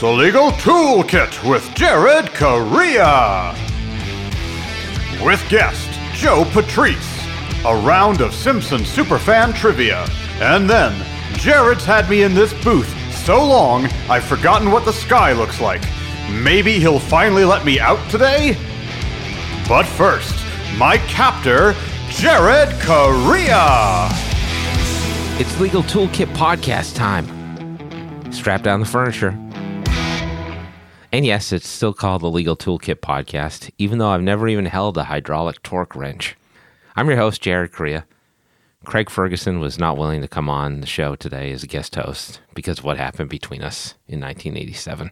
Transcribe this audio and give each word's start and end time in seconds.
It's 0.00 0.06
the 0.06 0.12
Legal 0.12 0.50
Toolkit 0.52 1.46
with 1.46 1.74
Jared 1.74 2.28
Correia. 2.30 3.54
With 5.22 5.46
guest 5.50 5.90
Joe 6.14 6.46
Patrice, 6.52 7.22
a 7.66 7.76
round 7.76 8.22
of 8.22 8.32
Simpson 8.32 8.80
superfan 8.80 9.54
trivia. 9.54 10.06
And 10.40 10.70
then, 10.70 10.94
Jared's 11.34 11.84
had 11.84 12.08
me 12.08 12.22
in 12.22 12.32
this 12.32 12.54
booth 12.64 12.88
so 13.12 13.44
long 13.44 13.88
I've 14.08 14.24
forgotten 14.24 14.70
what 14.70 14.86
the 14.86 14.92
sky 14.94 15.34
looks 15.34 15.60
like. 15.60 15.82
Maybe 16.30 16.78
he'll 16.78 16.98
finally 16.98 17.44
let 17.44 17.66
me 17.66 17.78
out 17.78 18.00
today? 18.10 18.56
But 19.68 19.84
first, 19.84 20.34
my 20.78 20.96
captor, 21.08 21.74
Jared 22.08 22.70
Correia. 22.80 24.08
It's 25.38 25.60
Legal 25.60 25.82
Toolkit 25.82 26.32
podcast 26.34 26.96
time. 26.96 27.26
Strap 28.32 28.62
down 28.62 28.80
the 28.80 28.86
furniture. 28.86 29.38
And 31.12 31.26
yes, 31.26 31.52
it's 31.52 31.66
still 31.66 31.92
called 31.92 32.22
the 32.22 32.30
Legal 32.30 32.56
Toolkit 32.56 33.00
podcast, 33.00 33.68
even 33.78 33.98
though 33.98 34.10
I've 34.10 34.22
never 34.22 34.46
even 34.46 34.66
held 34.66 34.96
a 34.96 35.04
hydraulic 35.04 35.60
torque 35.62 35.96
wrench. 35.96 36.36
I'm 36.94 37.08
your 37.08 37.16
host, 37.16 37.42
Jared 37.42 37.72
Correia. 37.72 38.06
Craig 38.84 39.10
Ferguson 39.10 39.58
was 39.58 39.76
not 39.76 39.96
willing 39.96 40.20
to 40.20 40.28
come 40.28 40.48
on 40.48 40.80
the 40.80 40.86
show 40.86 41.16
today 41.16 41.50
as 41.50 41.64
a 41.64 41.66
guest 41.66 41.96
host 41.96 42.40
because 42.54 42.78
of 42.78 42.84
what 42.84 42.96
happened 42.96 43.28
between 43.28 43.62
us 43.62 43.94
in 44.06 44.20
1987. 44.20 45.10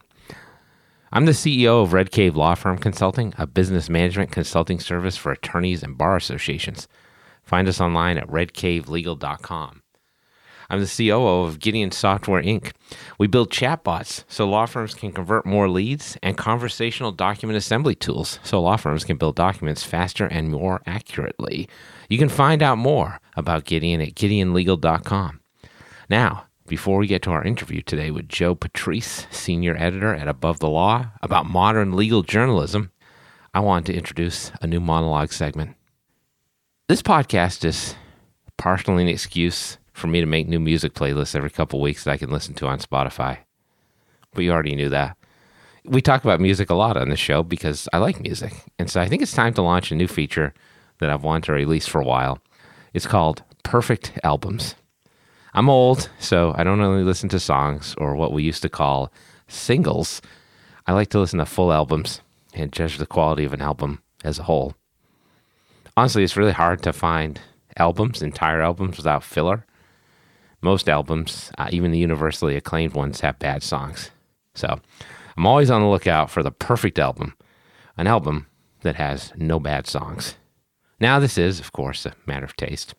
I'm 1.11 1.25
the 1.25 1.33
CEO 1.33 1.83
of 1.83 1.93
Red 1.93 2.13
Cave 2.13 2.37
Law 2.37 2.55
Firm 2.55 2.79
Consulting, 2.79 3.35
a 3.37 3.47
business 3.47 3.91
management 3.91 4.31
consulting 4.31 4.79
service 4.79 5.17
for 5.17 5.33
attorneys 5.33 5.83
and 5.83 5.99
bar 5.99 6.17
associations. 6.17 6.87
Find 7.43 7.67
us 7.67 7.81
online 7.81 8.19
at 8.19 8.29
redcavelegal.com. 8.29 9.83
I'm 10.71 10.81
the 10.81 10.87
COO 10.87 11.45
of 11.45 11.61
Gideon 11.61 11.93
Software 11.93 12.43
Inc. 12.43 12.73
We 13.19 13.27
build 13.27 13.51
chatbots 13.51 14.25
so 14.29 14.47
law 14.47 14.67
firms 14.67 14.93
can 14.93 15.13
convert 15.13 15.47
more 15.47 15.67
leads 15.67 16.19
and 16.23 16.37
conversational 16.37 17.11
document 17.11 17.57
assembly 17.57 17.95
tools 17.95 18.39
so 18.43 18.61
law 18.61 18.77
firms 18.77 19.05
can 19.05 19.17
build 19.17 19.35
documents 19.35 19.83
faster 19.83 20.27
and 20.27 20.51
more 20.51 20.83
accurately. 20.85 21.71
You 22.11 22.19
can 22.19 22.29
find 22.29 22.63
out 22.63 22.77
more 22.77 23.19
about 23.35 23.65
Gideon 23.65 24.03
at 24.03 24.15
gideonlegal.com. 24.15 25.41
Now, 26.11 26.45
before 26.67 26.99
we 26.99 27.07
get 27.07 27.23
to 27.23 27.31
our 27.31 27.45
interview 27.45 27.81
today 27.81 28.11
with 28.11 28.29
Joe 28.29 28.55
Patrice, 28.55 29.27
senior 29.31 29.75
editor 29.79 30.15
at 30.15 30.29
Above 30.29 30.59
the 30.59 30.69
Law, 30.69 31.13
about 31.23 31.47
modern 31.47 31.97
legal 31.97 32.23
journalism, 32.23 32.91
I 33.55 33.61
want 33.61 33.87
to 33.87 33.95
introduce 33.95 34.53
a 34.61 34.67
new 34.67 34.81
monologue 34.81 35.33
segment. 35.33 35.77
This 36.89 37.01
podcast 37.01 37.65
is 37.65 37.95
partially 38.59 39.03
an 39.03 39.09
excuse 39.09 39.79
for 39.99 40.07
me 40.07 40.21
to 40.21 40.27
make 40.27 40.49
new 40.49 40.61
music 40.61 40.95
playlists 40.95 41.35
every 41.35 41.51
couple 41.51 41.81
weeks 41.81 42.05
that 42.05 42.13
I 42.13 42.17
can 42.17 42.31
listen 42.31 42.55
to 42.55 42.67
on 42.67 42.79
Spotify. 42.79 43.39
But 44.33 44.45
you 44.45 44.53
already 44.53 44.77
knew 44.77 44.89
that. 44.91 45.17
We 45.85 46.01
talk 46.01 46.23
about 46.25 46.41
music 46.41 46.71
a 46.71 46.75
lot 46.75 46.97
on 46.97 47.09
this 47.09 47.19
show 47.19 47.43
because 47.43 47.89
I 47.93 47.99
like 47.99 48.21
music. 48.21 48.53
And 48.79 48.91
so 48.91 49.01
I 49.01 49.09
think 49.09 49.23
it's 49.23 49.33
time 49.33 49.55
to 49.55 49.63
launch 49.63 49.91
a 49.91 49.97
new 49.97 50.07
feature 50.07 50.55
that 50.99 51.11
I've 51.11 51.25
wanted 51.25 51.45
to 51.45 51.53
release 51.53 51.87
for 51.87 52.01
a 52.01 52.05
while. 52.05 52.39
It's 52.95 53.07
called 53.07 53.43
Perfect 53.63 54.13
Albums. 54.23 54.75
I'm 55.55 55.69
old, 55.69 56.11
so 56.19 56.55
I 56.57 56.63
don't 56.65 56.81
only 56.81 57.05
listen 57.05 57.29
to 57.31 57.41
songs 57.41 57.95
or 57.99 58.15
what 58.15 58.33
we 58.33 58.43
used 58.43 58.63
to 58.63 58.69
call 58.69 59.13
singles. 59.49 60.21
I 60.87 60.93
like 60.93 61.09
to 61.11 61.19
listen 61.19 61.39
to 61.39 61.47
full 61.47 61.73
albums 61.73 62.21
and 62.55 62.73
judge 62.73 62.99
the 62.99 63.07
quality 63.07 63.45
of 63.45 63.53
an 63.53 63.63
album 63.63 64.03
as 64.25 64.39
a 64.39 64.45
whole. 64.45 64.75
Honestly, 65.97 66.23
it's 66.23 66.37
really 66.37 66.53
hard 66.53 66.83
to 66.83 66.93
find 66.93 67.41
albums, 67.77 68.23
entire 68.23 68.61
albums, 68.61 68.99
without 68.99 69.25
filler. 69.25 69.65
Most 70.61 70.89
albums, 70.89 71.53
uh, 71.59 71.69
even 71.71 71.93
the 71.93 71.99
universally 71.99 72.57
acclaimed 72.57 72.95
ones, 72.95 73.21
have 73.21 73.39
bad 73.39 73.63
songs. 73.63 74.11
So 74.55 74.81
I'm 75.37 75.47
always 75.47 75.71
on 75.71 75.83
the 75.83 75.89
lookout 75.89 76.31
for 76.31 76.43
the 76.43 76.51
perfect 76.51 76.99
album, 76.99 77.35
an 77.97 78.07
album 78.07 78.47
that 78.83 78.97
has 78.97 79.33
no 79.37 79.61
bad 79.61 79.87
songs. 79.87 80.37
Now, 81.01 81.21
this 81.21 81.39
is, 81.39 81.61
of 81.61 81.73
course, 81.73 82.07
a 82.07 82.15
matter 82.27 82.45
of 82.45 82.57
taste. 82.57 82.95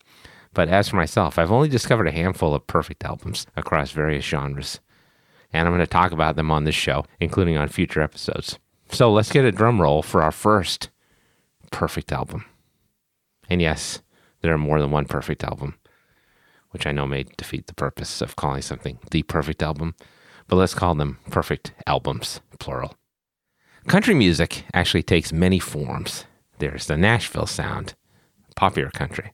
But 0.53 0.69
as 0.69 0.89
for 0.89 0.95
myself, 0.95 1.37
I've 1.37 1.51
only 1.51 1.69
discovered 1.69 2.07
a 2.07 2.11
handful 2.11 2.55
of 2.55 2.65
perfect 2.65 3.03
albums 3.03 3.45
across 3.55 3.91
various 3.91 4.25
genres. 4.25 4.79
And 5.51 5.67
I'm 5.67 5.73
going 5.73 5.85
to 5.85 5.87
talk 5.87 6.11
about 6.11 6.35
them 6.35 6.51
on 6.51 6.63
this 6.63 6.75
show, 6.75 7.05
including 7.19 7.57
on 7.57 7.67
future 7.67 8.01
episodes. 8.01 8.57
So 8.91 9.11
let's 9.11 9.31
get 9.31 9.45
a 9.45 9.51
drum 9.51 9.81
roll 9.81 10.01
for 10.01 10.23
our 10.23 10.31
first 10.31 10.89
perfect 11.71 12.11
album. 12.11 12.45
And 13.49 13.61
yes, 13.61 14.01
there 14.41 14.53
are 14.53 14.57
more 14.57 14.79
than 14.79 14.91
one 14.91 15.05
perfect 15.05 15.43
album, 15.43 15.75
which 16.71 16.85
I 16.85 16.91
know 16.91 17.07
may 17.07 17.25
defeat 17.37 17.67
the 17.67 17.73
purpose 17.73 18.21
of 18.21 18.35
calling 18.35 18.61
something 18.61 18.99
the 19.11 19.23
perfect 19.23 19.63
album, 19.63 19.95
but 20.47 20.55
let's 20.55 20.73
call 20.73 20.95
them 20.95 21.19
perfect 21.29 21.73
albums, 21.87 22.41
plural. 22.59 22.95
Country 23.87 24.13
music 24.13 24.65
actually 24.73 25.03
takes 25.03 25.31
many 25.31 25.59
forms. 25.59 26.25
There's 26.59 26.87
the 26.87 26.97
Nashville 26.97 27.45
sound, 27.45 27.95
popular 28.55 28.89
country, 28.91 29.33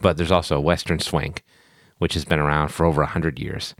but 0.00 0.16
there's 0.16 0.32
also 0.32 0.60
Western 0.60 0.98
swing, 0.98 1.36
which 1.98 2.14
has 2.14 2.24
been 2.24 2.40
around 2.40 2.68
for 2.68 2.84
over 2.84 3.02
100 3.02 3.38
years 3.38 3.74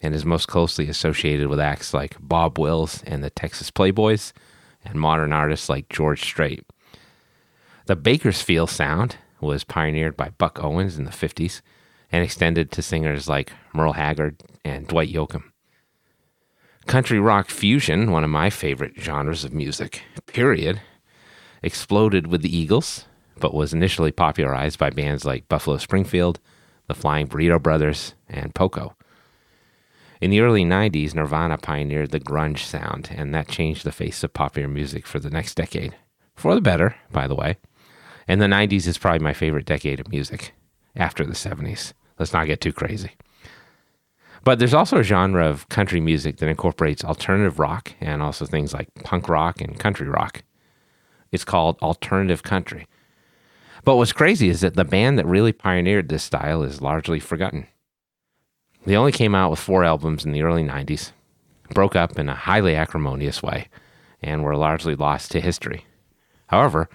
and 0.00 0.14
is 0.14 0.24
most 0.24 0.48
closely 0.48 0.88
associated 0.88 1.48
with 1.48 1.60
acts 1.60 1.94
like 1.94 2.16
Bob 2.20 2.58
Wills 2.58 3.02
and 3.06 3.24
the 3.24 3.30
Texas 3.30 3.70
Playboys 3.70 4.32
and 4.84 4.96
modern 4.96 5.32
artists 5.32 5.68
like 5.68 5.88
George 5.88 6.22
Strait. 6.22 6.64
The 7.86 7.96
Bakersfield 7.96 8.70
sound 8.70 9.16
was 9.40 9.64
pioneered 9.64 10.16
by 10.16 10.30
Buck 10.30 10.62
Owens 10.62 10.98
in 10.98 11.04
the 11.04 11.10
50s 11.10 11.60
and 12.12 12.24
extended 12.24 12.70
to 12.70 12.82
singers 12.82 13.28
like 13.28 13.52
Merle 13.72 13.94
Haggard 13.94 14.42
and 14.64 14.86
Dwight 14.86 15.12
Yoakam. 15.12 15.44
Country 16.86 17.18
rock 17.18 17.48
fusion, 17.48 18.10
one 18.10 18.24
of 18.24 18.30
my 18.30 18.50
favorite 18.50 18.92
genres 18.98 19.44
of 19.44 19.54
music, 19.54 20.02
period, 20.26 20.80
exploded 21.62 22.26
with 22.26 22.42
the 22.42 22.56
Eagles, 22.56 23.06
but 23.40 23.54
was 23.54 23.72
initially 23.72 24.12
popularized 24.12 24.78
by 24.78 24.90
bands 24.90 25.24
like 25.24 25.48
Buffalo 25.48 25.78
Springfield, 25.78 26.40
the 26.86 26.94
Flying 26.94 27.26
Burrito 27.26 27.60
Brothers, 27.60 28.14
and 28.28 28.54
Poco. 28.54 28.94
In 30.20 30.30
the 30.30 30.40
early 30.40 30.64
90s, 30.64 31.14
Nirvana 31.14 31.58
pioneered 31.58 32.10
the 32.10 32.20
grunge 32.20 32.58
sound, 32.58 33.10
and 33.14 33.34
that 33.34 33.48
changed 33.48 33.84
the 33.84 33.92
face 33.92 34.22
of 34.22 34.34
popular 34.34 34.68
music 34.68 35.06
for 35.06 35.18
the 35.18 35.30
next 35.30 35.54
decade. 35.54 35.96
For 36.36 36.54
the 36.54 36.60
better, 36.60 36.96
by 37.10 37.26
the 37.26 37.34
way. 37.34 37.56
And 38.28 38.40
the 38.40 38.46
90s 38.46 38.86
is 38.86 38.98
probably 38.98 39.20
my 39.20 39.32
favorite 39.32 39.66
decade 39.66 40.00
of 40.00 40.08
music 40.08 40.52
after 40.96 41.24
the 41.24 41.32
70s. 41.32 41.92
Let's 42.18 42.32
not 42.32 42.46
get 42.46 42.60
too 42.60 42.72
crazy. 42.72 43.12
But 44.44 44.58
there's 44.58 44.74
also 44.74 44.98
a 44.98 45.02
genre 45.02 45.48
of 45.48 45.68
country 45.68 46.00
music 46.00 46.36
that 46.36 46.48
incorporates 46.48 47.04
alternative 47.04 47.58
rock 47.58 47.92
and 48.00 48.22
also 48.22 48.44
things 48.44 48.74
like 48.74 48.92
punk 49.02 49.28
rock 49.28 49.60
and 49.60 49.80
country 49.80 50.06
rock. 50.06 50.42
It's 51.32 51.44
called 51.44 51.78
alternative 51.80 52.42
country. 52.42 52.86
But 53.84 53.96
what's 53.96 54.12
crazy 54.12 54.48
is 54.48 54.60
that 54.60 54.74
the 54.74 54.84
band 54.84 55.18
that 55.18 55.26
really 55.26 55.52
pioneered 55.52 56.08
this 56.08 56.22
style 56.22 56.62
is 56.62 56.82
largely 56.82 57.20
forgotten. 57.20 57.66
They 58.86 58.96
only 58.96 59.12
came 59.12 59.34
out 59.34 59.50
with 59.50 59.58
four 59.58 59.82
albums 59.82 60.24
in 60.24 60.32
the 60.32 60.42
early 60.42 60.62
90s, 60.62 61.12
broke 61.70 61.96
up 61.96 62.18
in 62.18 62.28
a 62.28 62.34
highly 62.34 62.76
acrimonious 62.76 63.42
way, 63.42 63.68
and 64.22 64.42
were 64.42 64.56
largely 64.56 64.94
lost 64.94 65.30
to 65.32 65.40
history. 65.40 65.86
However, 66.48 66.88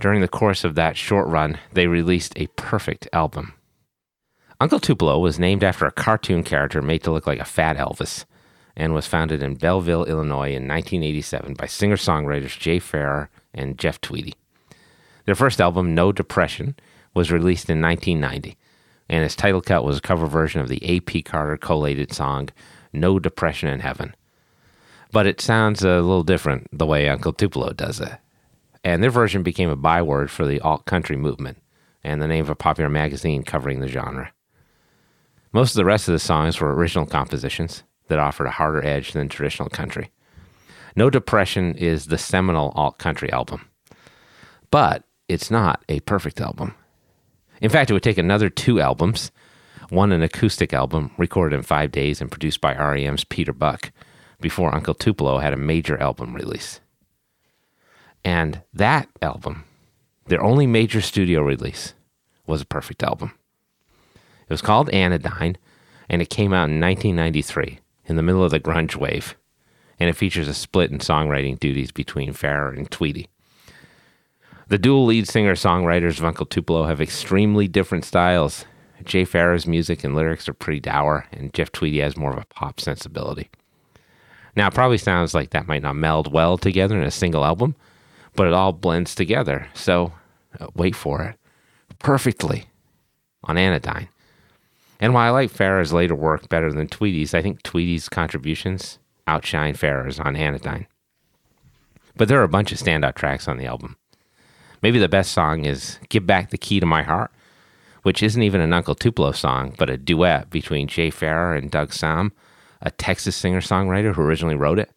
during 0.00 0.20
the 0.20 0.28
course 0.28 0.64
of 0.64 0.74
that 0.74 0.96
short 0.96 1.26
run, 1.28 1.58
they 1.72 1.86
released 1.86 2.32
a 2.36 2.48
perfect 2.48 3.08
album. 3.12 3.54
Uncle 4.60 4.80
Tupelo 4.80 5.18
was 5.18 5.38
named 5.38 5.62
after 5.62 5.86
a 5.86 5.92
cartoon 5.92 6.42
character 6.42 6.80
made 6.80 7.02
to 7.02 7.10
look 7.10 7.26
like 7.26 7.40
a 7.40 7.44
fat 7.44 7.76
Elvis 7.76 8.24
and 8.76 8.92
was 8.92 9.06
founded 9.06 9.42
in 9.42 9.54
Belleville, 9.54 10.04
Illinois 10.04 10.54
in 10.54 10.68
1987 10.68 11.54
by 11.54 11.66
singer 11.66 11.96
songwriters 11.96 12.58
Jay 12.58 12.78
Farrar 12.78 13.30
and 13.54 13.78
Jeff 13.78 14.00
Tweedy. 14.00 14.34
Their 15.24 15.34
first 15.34 15.60
album, 15.60 15.94
No 15.94 16.12
Depression, 16.12 16.76
was 17.14 17.32
released 17.32 17.70
in 17.70 17.80
1990, 17.80 18.56
and 19.08 19.24
its 19.24 19.34
title 19.36 19.62
cut 19.62 19.84
was 19.84 19.98
a 19.98 20.02
cover 20.02 20.26
version 20.26 20.60
of 20.60 20.68
the 20.68 20.84
A.P. 20.84 21.22
Carter 21.22 21.56
collated 21.56 22.12
song 22.12 22.50
No 22.92 23.18
Depression 23.18 23.68
in 23.68 23.80
Heaven. 23.80 24.14
But 25.10 25.26
it 25.26 25.40
sounds 25.40 25.82
a 25.82 26.00
little 26.00 26.22
different 26.22 26.68
the 26.72 26.86
way 26.86 27.08
Uncle 27.08 27.32
Tupelo 27.32 27.72
does 27.72 28.00
it. 28.00 28.12
And 28.86 29.02
their 29.02 29.10
version 29.10 29.42
became 29.42 29.68
a 29.68 29.74
byword 29.74 30.30
for 30.30 30.46
the 30.46 30.60
alt 30.60 30.84
country 30.84 31.16
movement 31.16 31.60
and 32.04 32.22
the 32.22 32.28
name 32.28 32.44
of 32.44 32.50
a 32.50 32.54
popular 32.54 32.88
magazine 32.88 33.42
covering 33.42 33.80
the 33.80 33.88
genre. 33.88 34.30
Most 35.52 35.70
of 35.72 35.76
the 35.78 35.84
rest 35.84 36.06
of 36.06 36.12
the 36.12 36.20
songs 36.20 36.60
were 36.60 36.72
original 36.72 37.04
compositions 37.04 37.82
that 38.06 38.20
offered 38.20 38.46
a 38.46 38.52
harder 38.52 38.84
edge 38.84 39.10
than 39.10 39.28
traditional 39.28 39.68
country. 39.68 40.12
No 40.94 41.10
Depression 41.10 41.74
is 41.74 42.06
the 42.06 42.16
seminal 42.16 42.70
alt 42.76 42.98
country 42.98 43.28
album, 43.32 43.68
but 44.70 45.02
it's 45.26 45.50
not 45.50 45.84
a 45.88 45.98
perfect 46.00 46.40
album. 46.40 46.72
In 47.60 47.70
fact, 47.70 47.90
it 47.90 47.92
would 47.92 48.04
take 48.04 48.18
another 48.18 48.48
two 48.48 48.80
albums, 48.80 49.32
one 49.88 50.12
an 50.12 50.22
acoustic 50.22 50.72
album 50.72 51.10
recorded 51.18 51.56
in 51.56 51.64
five 51.64 51.90
days 51.90 52.20
and 52.20 52.30
produced 52.30 52.60
by 52.60 52.72
REM's 52.76 53.24
Peter 53.24 53.52
Buck, 53.52 53.90
before 54.40 54.72
Uncle 54.72 54.94
Tupelo 54.94 55.38
had 55.38 55.52
a 55.52 55.56
major 55.56 56.00
album 56.00 56.36
release. 56.36 56.78
And 58.26 58.62
that 58.74 59.08
album, 59.22 59.62
their 60.26 60.42
only 60.42 60.66
major 60.66 61.00
studio 61.00 61.42
release, 61.42 61.94
was 62.44 62.60
a 62.60 62.66
perfect 62.66 63.04
album. 63.04 63.32
It 64.16 64.50
was 64.50 64.60
called 64.60 64.90
Anodyne, 64.90 65.56
and 66.08 66.20
it 66.20 66.28
came 66.28 66.52
out 66.52 66.68
in 66.68 66.80
1993, 66.80 67.78
in 68.06 68.16
the 68.16 68.22
middle 68.24 68.42
of 68.42 68.50
the 68.50 68.58
grunge 68.58 68.96
wave. 68.96 69.36
and 70.00 70.10
it 70.10 70.16
features 70.16 70.48
a 70.48 70.54
split 70.54 70.90
in 70.90 70.98
songwriting 70.98 71.58
duties 71.58 71.92
between 71.92 72.32
Farrar 72.32 72.70
and 72.70 72.90
Tweedy. 72.90 73.28
The 74.68 74.76
dual 74.76 75.06
lead 75.06 75.28
singer 75.28 75.54
songwriters 75.54 76.18
of 76.18 76.24
Uncle 76.24 76.46
Tupelo 76.46 76.84
have 76.84 77.00
extremely 77.00 77.68
different 77.68 78.04
styles. 78.04 78.64
Jay 79.04 79.24
Farrar's 79.24 79.68
music 79.68 80.02
and 80.02 80.16
lyrics 80.16 80.48
are 80.48 80.52
pretty 80.52 80.80
dour, 80.80 81.26
and 81.32 81.54
Jeff 81.54 81.70
Tweedy 81.70 82.00
has 82.00 82.16
more 82.16 82.32
of 82.32 82.38
a 82.38 82.46
pop 82.46 82.80
sensibility. 82.80 83.48
Now, 84.56 84.66
it 84.66 84.74
probably 84.74 84.98
sounds 84.98 85.32
like 85.32 85.50
that 85.50 85.68
might 85.68 85.82
not 85.82 85.94
meld 85.94 86.32
well 86.32 86.58
together 86.58 87.00
in 87.00 87.06
a 87.06 87.10
single 87.12 87.44
album, 87.44 87.76
but 88.36 88.46
it 88.46 88.52
all 88.52 88.72
blends 88.72 89.14
together. 89.14 89.68
So, 89.74 90.12
uh, 90.60 90.68
wait 90.74 90.94
for 90.94 91.22
it. 91.22 91.36
Perfectly 91.98 92.66
on 93.44 93.56
Anodyne. 93.58 94.08
And 95.00 95.12
while 95.12 95.26
I 95.26 95.30
like 95.30 95.50
Farrar's 95.50 95.92
later 95.92 96.14
work 96.14 96.48
better 96.48 96.72
than 96.72 96.88
Tweedy's, 96.88 97.34
I 97.34 97.42
think 97.42 97.62
Tweedy's 97.62 98.08
contributions 98.08 98.98
outshine 99.26 99.74
Farrar's 99.74 100.18
on 100.18 100.36
Anodyne. 100.36 100.86
But 102.16 102.28
there 102.28 102.40
are 102.40 102.44
a 102.44 102.48
bunch 102.48 102.72
of 102.72 102.78
standout 102.78 103.14
tracks 103.14 103.48
on 103.48 103.58
the 103.58 103.66
album. 103.66 103.96
Maybe 104.82 104.98
the 104.98 105.08
best 105.08 105.32
song 105.32 105.64
is 105.64 105.98
Give 106.08 106.26
Back 106.26 106.50
the 106.50 106.58
Key 106.58 106.80
to 106.80 106.86
My 106.86 107.02
Heart, 107.02 107.30
which 108.02 108.22
isn't 108.22 108.42
even 108.42 108.60
an 108.60 108.72
Uncle 108.72 108.94
Tupelo 108.94 109.32
song, 109.32 109.74
but 109.76 109.90
a 109.90 109.96
duet 109.96 110.48
between 110.48 110.86
Jay 110.86 111.10
Farrer 111.10 111.54
and 111.54 111.70
Doug 111.70 111.90
Sahm, 111.90 112.30
a 112.80 112.90
Texas 112.90 113.36
singer 113.36 113.60
songwriter 113.60 114.14
who 114.14 114.22
originally 114.22 114.54
wrote 114.54 114.78
it. 114.78 114.90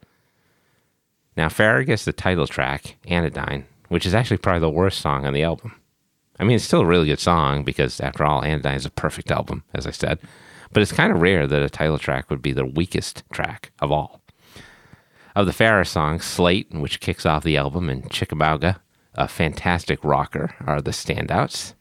Now, 1.40 1.48
Farrar 1.48 1.86
gets 1.86 2.04
the 2.04 2.12
title 2.12 2.48
track, 2.48 2.98
Anodyne, 3.08 3.64
which 3.88 4.06
is 4.06 4.14
actually 4.14 4.40
probably 4.40 4.60
the 4.60 4.70
worst 4.70 5.00
song 5.00 5.26
on 5.26 5.32
the 5.32 5.44
album. 5.44 5.74
I 6.38 6.44
mean, 6.44 6.58
it's 6.58 6.66
still 6.66 6.82
a 6.82 6.86
really 6.86 7.08
good 7.08 7.22
song 7.22 7.64
because, 7.64 8.02
after 8.02 8.26
all, 8.26 8.44
Anodyne 8.44 8.76
is 8.76 8.86
a 8.86 8.90
perfect 8.90 9.32
album, 9.32 9.64
as 9.74 9.88
I 9.88 9.92
said. 9.92 10.20
But 10.74 10.84
it's 10.84 10.92
kind 10.92 11.14
of 11.14 11.22
rare 11.22 11.48
that 11.48 11.62
a 11.62 11.70
title 11.70 11.98
track 11.98 12.30
would 12.30 12.42
be 12.42 12.52
the 12.52 12.66
weakest 12.66 13.24
track 13.32 13.72
of 13.80 13.90
all. 13.90 14.22
Of 15.34 15.46
the 15.46 15.54
Farrar 15.54 15.86
songs, 15.86 16.26
Slate, 16.26 16.74
which 16.74 17.00
kicks 17.00 17.26
off 17.26 17.46
the 17.46 17.56
album, 17.56 17.90
and 17.90 18.12
Chickamauga, 18.12 18.82
a 19.14 19.30
fantastic 19.30 20.04
rocker, 20.04 20.56
are 20.68 20.82
the 20.82 20.92
standouts. 20.92 21.74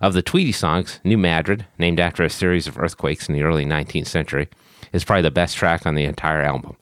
Of 0.00 0.14
the 0.14 0.22
Tweedy 0.22 0.52
songs, 0.52 1.00
New 1.02 1.18
Madrid, 1.18 1.66
named 1.76 1.98
after 1.98 2.22
a 2.22 2.30
series 2.30 2.68
of 2.68 2.78
earthquakes 2.78 3.28
in 3.28 3.34
the 3.34 3.42
early 3.42 3.66
19th 3.66 4.06
century, 4.06 4.48
is 4.92 5.02
probably 5.02 5.22
the 5.22 5.32
best 5.32 5.56
track 5.56 5.86
on 5.86 5.96
the 5.96 6.04
entire 6.04 6.42
album. 6.42 6.76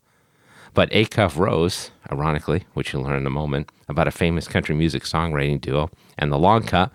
But 0.74 0.90
Acuff 0.90 1.38
Rose, 1.38 1.92
ironically, 2.10 2.64
which 2.74 2.92
you'll 2.92 3.04
learn 3.04 3.18
in 3.18 3.26
a 3.26 3.30
moment, 3.30 3.70
about 3.88 4.08
a 4.08 4.12
famous 4.12 4.48
country 4.48 4.74
music 4.74 5.04
songwriting 5.04 5.60
duo, 5.60 5.88
and 6.18 6.32
The 6.32 6.38
Long 6.38 6.64
Cut, 6.64 6.92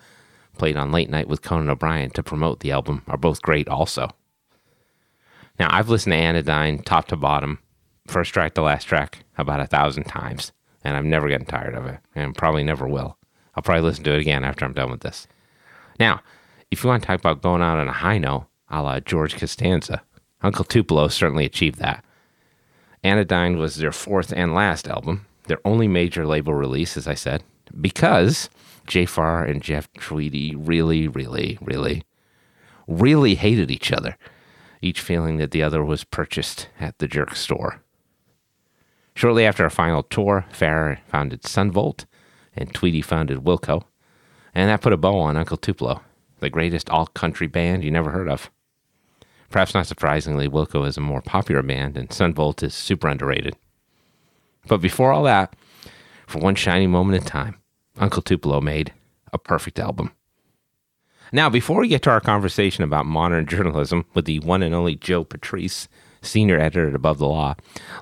played 0.58 0.76
on 0.76 0.92
Late 0.92 1.08
Night 1.08 1.28
with 1.28 1.40
Conan 1.40 1.70
O'Brien 1.70 2.10
to 2.10 2.22
promote 2.22 2.60
the 2.60 2.72
album, 2.72 3.02
are 3.08 3.16
both 3.16 3.40
great 3.40 3.68
also. 3.68 4.10
Now, 5.58 5.68
I've 5.70 5.88
listened 5.88 6.12
to 6.12 6.18
Anodyne 6.18 6.82
top 6.82 7.06
to 7.08 7.16
bottom, 7.16 7.58
first 8.06 8.34
track 8.34 8.54
to 8.54 8.62
last 8.62 8.84
track, 8.84 9.24
about 9.38 9.60
a 9.60 9.66
thousand 9.66 10.04
times, 10.04 10.52
and 10.84 10.94
I've 10.94 11.04
never 11.04 11.30
gotten 11.30 11.46
tired 11.46 11.74
of 11.74 11.86
it, 11.86 12.00
and 12.14 12.36
probably 12.36 12.64
never 12.64 12.86
will. 12.86 13.16
I'll 13.54 13.62
probably 13.62 13.82
listen 13.82 14.04
to 14.04 14.14
it 14.14 14.20
again 14.20 14.44
after 14.44 14.66
I'm 14.66 14.74
done 14.74 14.90
with 14.90 15.00
this. 15.00 15.26
Now, 15.98 16.20
if 16.70 16.84
you 16.84 16.88
want 16.88 17.02
to 17.02 17.06
talk 17.06 17.18
about 17.18 17.42
going 17.42 17.62
out 17.62 17.78
on 17.78 17.88
a 17.88 17.92
high 17.92 18.18
note, 18.18 18.46
a 18.68 18.82
la 18.82 19.00
George 19.00 19.36
Costanza, 19.36 20.02
Uncle 20.42 20.64
Tupelo 20.64 21.08
certainly 21.08 21.44
achieved 21.46 21.78
that. 21.78 22.04
Anodyne 23.02 23.58
was 23.58 23.76
their 23.76 23.92
fourth 23.92 24.32
and 24.32 24.54
last 24.54 24.86
album, 24.86 25.26
their 25.46 25.60
only 25.64 25.88
major 25.88 26.26
label 26.26 26.54
release, 26.54 26.96
as 26.96 27.06
I 27.08 27.14
said, 27.14 27.42
because 27.80 28.50
Jay 28.86 29.06
Farr 29.06 29.44
and 29.44 29.62
Jeff 29.62 29.90
Tweedy 29.94 30.54
really, 30.54 31.08
really, 31.08 31.58
really, 31.60 32.02
really 32.86 33.36
hated 33.36 33.70
each 33.70 33.92
other, 33.92 34.16
each 34.82 35.00
feeling 35.00 35.38
that 35.38 35.50
the 35.50 35.62
other 35.62 35.84
was 35.84 36.04
purchased 36.04 36.68
at 36.78 36.98
the 36.98 37.08
jerk 37.08 37.34
store. 37.34 37.82
Shortly 39.14 39.46
after 39.46 39.64
a 39.64 39.70
final 39.70 40.02
tour, 40.02 40.46
Farrar 40.50 41.00
founded 41.06 41.46
Son 41.46 41.70
Volt 41.70 42.06
and 42.54 42.72
Tweedy 42.72 43.02
founded 43.02 43.38
Wilco, 43.38 43.84
and 44.54 44.68
that 44.68 44.80
put 44.80 44.92
a 44.92 44.96
bow 44.96 45.18
on 45.18 45.36
Uncle 45.36 45.56
Tupelo, 45.56 46.02
the 46.40 46.50
greatest 46.50 46.90
alt 46.90 47.14
country 47.14 47.46
band 47.46 47.84
you 47.84 47.90
never 47.90 48.10
heard 48.10 48.28
of. 48.28 48.50
Perhaps 49.50 49.74
not 49.74 49.86
surprisingly, 49.86 50.48
Wilco 50.48 50.86
is 50.86 50.96
a 50.96 51.00
more 51.00 51.20
popular 51.20 51.62
band, 51.62 51.96
and 51.96 52.12
Son 52.12 52.32
Volt 52.32 52.62
is 52.62 52.72
super 52.72 53.08
underrated. 53.08 53.56
But 54.66 54.78
before 54.78 55.12
all 55.12 55.24
that, 55.24 55.54
for 56.26 56.38
one 56.38 56.54
shining 56.54 56.90
moment 56.90 57.20
in 57.20 57.26
time, 57.26 57.60
Uncle 57.98 58.22
Tupelo 58.22 58.60
made 58.60 58.92
a 59.32 59.38
perfect 59.38 59.80
album. 59.80 60.12
Now, 61.32 61.48
before 61.48 61.80
we 61.80 61.88
get 61.88 62.02
to 62.02 62.10
our 62.10 62.20
conversation 62.20 62.84
about 62.84 63.06
modern 63.06 63.46
journalism 63.46 64.04
with 64.14 64.24
the 64.24 64.38
one 64.40 64.62
and 64.62 64.74
only 64.74 64.96
Joe 64.96 65.24
Patrice, 65.24 65.88
senior 66.22 66.58
editor 66.58 66.88
at 66.88 66.94
Above 66.94 67.18
the 67.18 67.26
Law, 67.26 67.54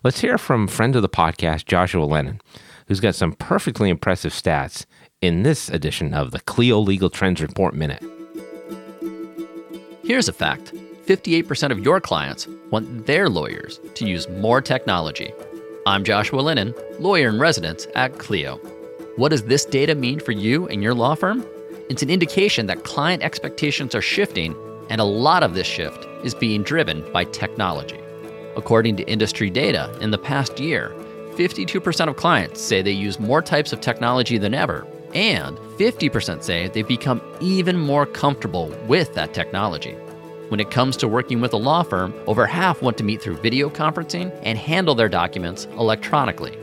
let's 0.02 0.20
hear 0.20 0.38
from 0.38 0.66
friend 0.66 0.96
of 0.96 1.02
the 1.02 1.08
podcast, 1.08 1.66
Joshua 1.66 2.04
Lenon, 2.04 2.40
who's 2.86 3.00
got 3.00 3.14
some 3.14 3.32
perfectly 3.32 3.90
impressive 3.90 4.32
stats 4.32 4.84
in 5.20 5.42
this 5.42 5.68
edition 5.68 6.14
of 6.14 6.30
the 6.30 6.40
Clio 6.40 6.78
Legal 6.78 7.10
Trends 7.10 7.40
Report 7.40 7.74
Minute. 7.74 8.02
Here's 10.04 10.28
a 10.28 10.32
fact 10.32 10.72
58% 11.08 11.70
of 11.70 11.80
your 11.80 12.02
clients 12.02 12.46
want 12.70 13.06
their 13.06 13.30
lawyers 13.30 13.80
to 13.94 14.06
use 14.06 14.28
more 14.28 14.60
technology. 14.60 15.32
I'm 15.86 16.04
Joshua 16.04 16.42
Lenon, 16.42 16.74
lawyer 16.98 17.30
in 17.30 17.38
residence 17.38 17.86
at 17.94 18.18
Clio. 18.18 18.56
What 19.16 19.30
does 19.30 19.44
this 19.44 19.64
data 19.64 19.94
mean 19.94 20.20
for 20.20 20.32
you 20.32 20.68
and 20.68 20.82
your 20.82 20.92
law 20.92 21.14
firm? 21.14 21.46
It's 21.88 22.02
an 22.02 22.10
indication 22.10 22.66
that 22.66 22.84
client 22.84 23.22
expectations 23.22 23.94
are 23.94 24.02
shifting, 24.02 24.54
and 24.90 25.00
a 25.00 25.04
lot 25.04 25.42
of 25.42 25.54
this 25.54 25.66
shift 25.66 26.06
is 26.24 26.34
being 26.34 26.62
driven 26.62 27.10
by 27.10 27.24
technology. 27.24 27.98
According 28.54 28.96
to 28.96 29.10
industry 29.10 29.48
data, 29.48 29.90
in 30.02 30.10
the 30.10 30.18
past 30.18 30.60
year, 30.60 30.92
52% 31.36 32.08
of 32.08 32.16
clients 32.16 32.60
say 32.60 32.82
they 32.82 32.90
use 32.90 33.18
more 33.18 33.40
types 33.40 33.72
of 33.72 33.80
technology 33.80 34.36
than 34.36 34.52
ever, 34.52 34.86
and 35.14 35.56
50% 35.78 36.42
say 36.42 36.68
they've 36.68 36.86
become 36.86 37.22
even 37.40 37.78
more 37.78 38.04
comfortable 38.04 38.68
with 38.86 39.14
that 39.14 39.32
technology. 39.32 39.96
When 40.48 40.60
it 40.60 40.70
comes 40.70 40.96
to 40.98 41.08
working 41.08 41.42
with 41.42 41.52
a 41.52 41.58
law 41.58 41.82
firm, 41.82 42.14
over 42.26 42.46
half 42.46 42.80
want 42.80 42.96
to 42.98 43.04
meet 43.04 43.20
through 43.20 43.36
video 43.36 43.68
conferencing 43.68 44.32
and 44.42 44.56
handle 44.56 44.94
their 44.94 45.08
documents 45.08 45.66
electronically. 45.76 46.56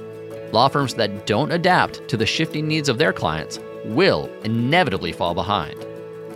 Law 0.52 0.70
firms 0.70 0.96
that 0.96 1.28
don't 1.28 1.52
adapt 1.52 2.08
to 2.08 2.18
the 2.18 2.26
shifting 2.26 2.68
needs 2.68 2.90
of 2.90 2.98
their 2.98 3.14
clients 3.14 3.60
will 3.86 4.28
inevitably 4.44 5.12
fall 5.12 5.36
behind. 5.36 5.80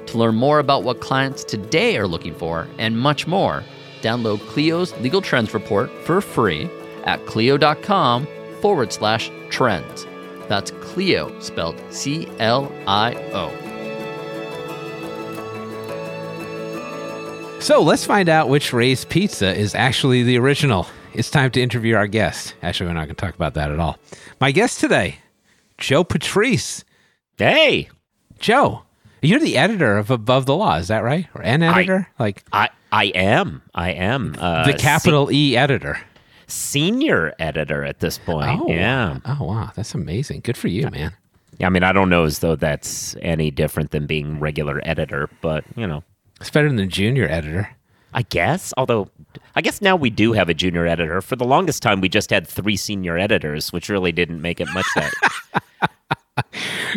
To 0.08 0.18
learn 0.18 0.36
more 0.36 0.60
about 0.60 0.84
what 0.84 1.02
clients 1.02 1.44
today 1.44 1.98
are 1.98 2.08
looking 2.08 2.36
for 2.36 2.68
and 2.78 2.98
much 2.98 3.26
more, 3.26 3.64
download 4.02 4.42
Clio's 4.42 4.96
Legal 5.00 5.22
Trends 5.22 5.54
Report 5.54 5.90
for 6.06 6.22
free 6.22 6.70
at 7.06 7.26
clio.com 7.26 8.28
forward 8.62 8.94
slash 8.94 9.32
trends. 9.50 10.06
That's 10.48 10.72
Clio, 10.82 11.40
spelled 11.40 11.82
C 11.90 12.28
L 12.40 12.72
I 12.86 13.16
O. 13.34 13.69
So 17.60 17.82
let's 17.84 18.06
find 18.06 18.30
out 18.30 18.50
which 18.50 18.74
Ray's 18.74 19.06
Pizza 19.06 19.54
is 19.56 19.76
actually 19.76 20.24
the 20.24 20.38
original. 20.40 20.88
It's 21.14 21.30
time 21.30 21.52
to 21.52 21.62
interview 21.62 21.96
our 21.96 22.08
guest. 22.08 22.56
Actually, 22.64 22.88
we're 22.88 22.94
not 22.94 23.06
going 23.06 23.16
to 23.16 23.26
talk 23.26 23.36
about 23.36 23.54
that 23.56 23.72
at 23.72 23.80
all. 23.80 23.98
My 24.40 24.52
guest 24.52 24.80
today, 24.80 25.20
Joe 25.78 26.04
Patrice. 26.04 26.84
Hey, 27.38 27.90
Joe, 28.40 28.84
you're 29.22 29.40
the 29.40 29.58
editor 29.58 29.98
of 29.98 30.10
Above 30.10 30.46
the 30.46 30.56
Law, 30.56 30.78
is 30.78 30.88
that 30.88 31.04
right? 31.04 31.28
Or 31.36 31.42
an 31.44 31.62
editor? 31.62 32.08
like 32.18 32.44
I 32.52 32.70
I 32.92 33.06
am 33.06 33.62
I 33.76 33.92
am 33.92 34.36
uh, 34.40 34.66
the 34.66 34.74
capital 34.74 35.32
E 35.32 35.56
editor. 35.58 36.00
senior 36.48 37.34
editor 37.40 37.84
at 37.84 38.00
this 38.00 38.18
point. 38.18 38.62
Oh, 38.62 38.68
yeah, 38.70 39.20
Oh, 39.26 39.44
wow. 39.46 39.72
That's 39.76 39.94
amazing. 39.94 40.42
Good 40.42 40.58
for 40.58 40.70
you, 40.70 40.90
man. 40.90 41.14
yeah. 41.60 41.68
I 41.68 41.70
mean, 41.70 41.84
I 41.84 41.92
don't 41.92 42.10
know 42.10 42.24
as 42.24 42.40
though 42.40 42.56
that's 42.56 43.16
any 43.22 43.52
different 43.52 43.92
than 43.92 44.06
being 44.08 44.40
regular 44.40 44.82
editor, 44.84 45.30
but 45.42 45.64
you 45.76 45.86
know, 45.86 46.04
It's 46.40 46.50
better 46.50 46.72
than 46.72 46.90
junior 46.90 47.28
editor. 47.28 47.76
I 48.14 48.24
guess. 48.24 48.74
Although, 48.78 49.10
I 49.56 49.62
guess 49.62 49.82
now 49.82 49.96
we 49.96 50.10
do 50.10 50.34
have 50.34 50.50
a 50.50 50.54
junior 50.54 50.88
editor. 50.88 51.22
For 51.22 51.36
the 51.36 51.46
longest 51.46 51.84
time, 51.84 52.02
we 52.02 52.10
just 52.10 52.30
had 52.30 52.48
three 52.48 52.76
senior 52.76 53.18
editors, 53.18 53.72
which 53.72 53.90
really 53.90 54.12
didn't 54.12 54.42
make 54.42 54.60
it 54.60 54.68
much 54.74 54.88
that. 54.96 55.14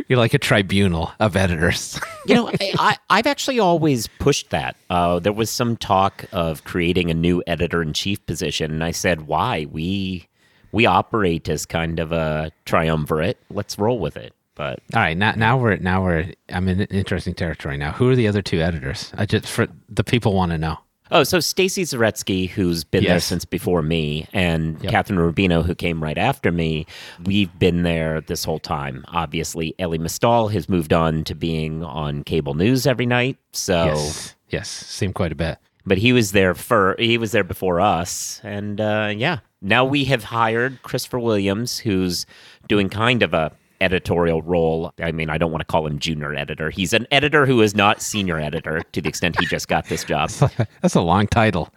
You're 0.09 0.19
like 0.19 0.35
a 0.35 0.39
tribunal 0.39 1.13
of 1.21 1.37
editors. 1.37 2.01
you 2.27 2.35
know, 2.35 2.49
I, 2.49 2.73
I, 2.79 2.97
I've 3.11 3.27
actually 3.27 3.59
always 3.59 4.07
pushed 4.19 4.51
that. 4.51 4.77
Uh, 4.89 5.19
there 5.19 5.33
was 5.33 5.51
some 5.51 5.77
talk 5.77 6.25
of 6.33 6.65
creating 6.65 7.11
a 7.11 7.15
new 7.15 7.43
editor 7.47 7.83
in 7.83 7.93
chief 7.93 8.25
position, 8.25 8.71
and 8.71 8.85
I 8.85 8.93
said, 8.93 9.27
"Why? 9.27 9.67
We 9.71 10.29
we 10.71 10.87
operate 10.87 11.49
as 11.49 11.67
kind 11.67 11.99
of 11.99 12.13
a 12.13 12.53
triumvirate. 12.65 13.39
Let's 13.51 13.79
roll 13.79 13.99
with 13.99 14.17
it." 14.17 14.33
But 14.55 14.81
All 14.95 15.01
right, 15.01 15.17
now 15.17 15.33
now 15.33 15.57
we're 15.59 15.77
now 15.77 16.03
we're 16.05 16.33
I'm 16.51 16.69
in 16.69 16.83
interesting 16.83 17.35
territory 17.35 17.77
now. 17.77 17.93
Who 17.93 18.11
are 18.11 18.17
the 18.17 18.29
other 18.29 18.43
two 18.43 18.61
editors? 18.61 19.13
I 19.17 19.25
just 19.27 19.49
for 19.49 19.67
the 19.89 20.05
people 20.05 20.35
want 20.35 20.53
to 20.53 20.59
know. 20.59 20.79
oh, 21.11 21.25
so 21.25 21.39
Staci 21.39 21.83
Zaretsky, 21.85 22.49
who's 22.49 22.85
been 22.85 23.05
there 23.05 23.21
since 23.21 23.45
before 23.45 23.83
me, 23.83 24.27
and 24.33 24.83
Yep. 24.83 24.93
Kathryn 24.93 25.19
Rubino, 25.33 25.65
who 25.65 25.75
came 25.75 26.03
right 26.03 26.17
after 26.19 26.51
me, 26.53 26.87
we've 27.25 27.57
been 27.59 27.83
there 27.83 28.21
this 28.23 28.45
whole 28.45 28.59
time. 28.59 29.05
Obviously, 29.09 29.75
Elie 29.79 29.99
Mystal 29.99 30.49
has 30.49 30.69
moved 30.69 30.93
on 30.93 31.25
to 31.25 31.35
being 31.35 31.83
on 31.85 32.23
cable 32.25 32.55
news 32.55 32.87
every 32.87 33.07
night. 33.07 33.37
So 33.53 33.85
Yes, 33.87 34.37
yes, 34.51 34.69
seem 34.69 35.13
quite 35.13 35.33
a 35.33 35.35
bit. 35.37 35.59
but 35.87 35.99
he 35.99 36.13
was 36.13 36.33
there 36.33 36.55
for 36.55 36.95
he 36.99 37.17
was 37.19 37.33
there 37.33 37.45
before 37.45 37.81
us, 37.81 38.41
and 38.45 38.81
uh, 38.81 39.13
yeah. 39.17 39.39
Now 39.61 39.85
we 39.85 40.05
have 40.07 40.25
hired 40.25 40.83
Christopher 40.83 41.19
Williams, 41.21 41.79
who's 41.79 42.27
doing 42.69 42.89
kind 42.89 43.23
of 43.23 43.33
a 43.35 43.53
editorial 43.83 44.41
role. 44.43 44.93
I 45.01 45.13
mean, 45.13 45.29
I 45.29 45.37
don't 45.37 45.51
want 45.51 45.61
to 45.61 45.67
call 45.67 45.87
him 45.87 45.99
junior 45.99 46.35
editor. 46.35 46.71
He's 46.71 46.93
an 46.93 47.07
editor 47.11 47.45
who 47.45 47.61
is 47.61 47.75
not 47.75 48.01
senior 48.01 48.39
editor 48.39 48.83
to 48.93 49.01
the 49.03 49.09
extent 49.09 49.39
he 49.39 49.47
just 49.47 49.69
got 49.69 49.87
this 49.87 50.05
job. 50.05 50.31
That's 50.81 50.95
a 50.95 51.01
long 51.01 51.27
title. 51.27 51.69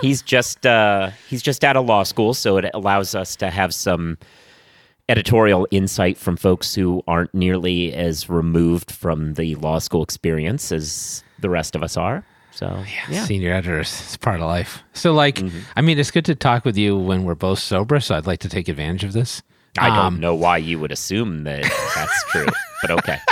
He's 0.00 0.22
just 0.22 0.66
uh, 0.66 1.10
he's 1.28 1.42
just 1.42 1.62
out 1.64 1.76
of 1.76 1.86
law 1.86 2.02
school, 2.02 2.34
so 2.34 2.56
it 2.56 2.70
allows 2.74 3.14
us 3.14 3.36
to 3.36 3.50
have 3.50 3.72
some 3.74 4.18
editorial 5.08 5.66
insight 5.70 6.16
from 6.16 6.36
folks 6.36 6.74
who 6.74 7.02
aren't 7.06 7.34
nearly 7.34 7.92
as 7.92 8.28
removed 8.30 8.90
from 8.90 9.34
the 9.34 9.54
law 9.56 9.78
school 9.78 10.02
experience 10.02 10.72
as 10.72 11.22
the 11.40 11.50
rest 11.50 11.74
of 11.74 11.82
us 11.82 11.96
are. 11.96 12.24
So 12.52 12.84
yeah, 13.10 13.24
Senior 13.24 13.52
editors, 13.54 13.88
it's 14.04 14.16
part 14.16 14.40
of 14.40 14.46
life. 14.46 14.82
So, 14.92 15.12
like, 15.12 15.36
Mm-hmm. 15.36 15.58
I 15.74 15.80
mean, 15.80 15.98
it's 15.98 16.10
good 16.10 16.26
to 16.26 16.34
talk 16.34 16.64
with 16.64 16.76
you 16.76 16.96
when 16.98 17.24
we're 17.24 17.34
both 17.34 17.58
sober. 17.58 17.98
So, 17.98 18.14
I'd 18.14 18.26
like 18.26 18.40
to 18.40 18.48
take 18.48 18.68
advantage 18.68 19.04
of 19.04 19.12
this. 19.14 19.42
I 19.78 19.88
don't 19.88 19.98
Um, 19.98 20.20
know 20.20 20.34
why 20.34 20.58
you 20.58 20.78
would 20.78 20.92
assume 20.92 21.44
that 21.44 21.62
that's 21.94 22.24
true, 22.30 22.46
but 22.82 22.90
okay. 22.92 23.18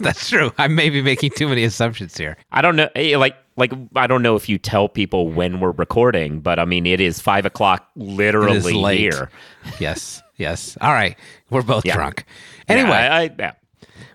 That's 0.00 0.28
true. 0.28 0.52
I 0.56 0.68
may 0.68 0.88
be 0.88 1.02
making 1.02 1.30
too 1.32 1.48
many 1.48 1.62
assumptions 1.64 2.16
here. 2.16 2.36
I 2.50 2.62
don't 2.62 2.76
know, 2.76 2.88
eh, 2.94 3.16
like 3.16 3.36
like 3.56 3.72
I 3.94 4.06
don't 4.06 4.22
know 4.22 4.36
if 4.36 4.48
you 4.48 4.56
tell 4.56 4.88
people 4.88 5.28
when 5.30 5.60
we're 5.60 5.72
recording, 5.72 6.40
but 6.40 6.58
I 6.58 6.64
mean 6.64 6.86
it 6.86 7.00
is 7.00 7.20
five 7.20 7.44
o'clock, 7.44 7.86
literally 7.96 8.96
here. 8.96 9.30
Yes, 9.80 10.22
yes. 10.36 10.78
All 10.80 10.92
right, 10.92 11.16
we're 11.50 11.62
both 11.62 11.84
Yeah. 11.84 11.94
drunk. 11.94 12.24
Yeah, 12.68 12.74
Anyway, 12.76 12.96
I, 12.96 13.22
I, 13.24 13.30
yeah. 13.38 13.52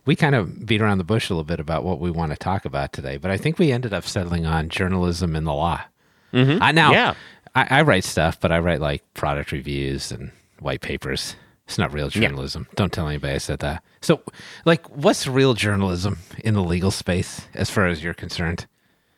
we 0.05 0.15
kind 0.15 0.33
of 0.33 0.65
beat 0.65 0.81
around 0.81 0.97
the 0.97 1.03
bush 1.03 1.29
a 1.29 1.33
little 1.33 1.43
bit 1.43 1.59
about 1.59 1.83
what 1.83 1.99
we 1.99 2.09
want 2.09 2.31
to 2.31 2.37
talk 2.37 2.65
about 2.65 2.91
today, 2.93 3.17
but 3.17 3.29
I 3.29 3.37
think 3.37 3.59
we 3.59 3.71
ended 3.71 3.93
up 3.93 4.05
settling 4.05 4.45
on 4.47 4.69
journalism 4.69 5.35
and 5.35 5.45
the 5.45 5.53
law. 5.53 5.81
Mm-hmm. 6.33 6.63
I 6.63 6.71
now, 6.71 6.91
Yeah. 6.91 7.13
I, 7.55 7.67
I 7.69 7.81
write 7.83 8.03
stuff, 8.03 8.39
but 8.39 8.51
I 8.51 8.59
write 8.59 8.81
like 8.81 9.03
product 9.13 9.51
reviews 9.51 10.11
and 10.11 10.31
white 10.59 10.81
papers. 10.81 11.35
It's 11.65 11.77
not 11.77 11.93
real 11.93 12.09
journalism. 12.09 12.67
Don't 12.75 12.91
tell 12.91 13.07
anybody 13.07 13.35
I 13.35 13.37
said 13.37 13.59
that. 13.59 13.83
So, 14.01 14.21
like, 14.65 14.85
what's 14.89 15.27
real 15.27 15.53
journalism 15.53 16.17
in 16.43 16.55
the 16.55 16.63
legal 16.63 16.91
space 16.91 17.47
as 17.53 17.69
far 17.69 17.87
as 17.87 18.03
you're 18.03 18.13
concerned? 18.13 18.65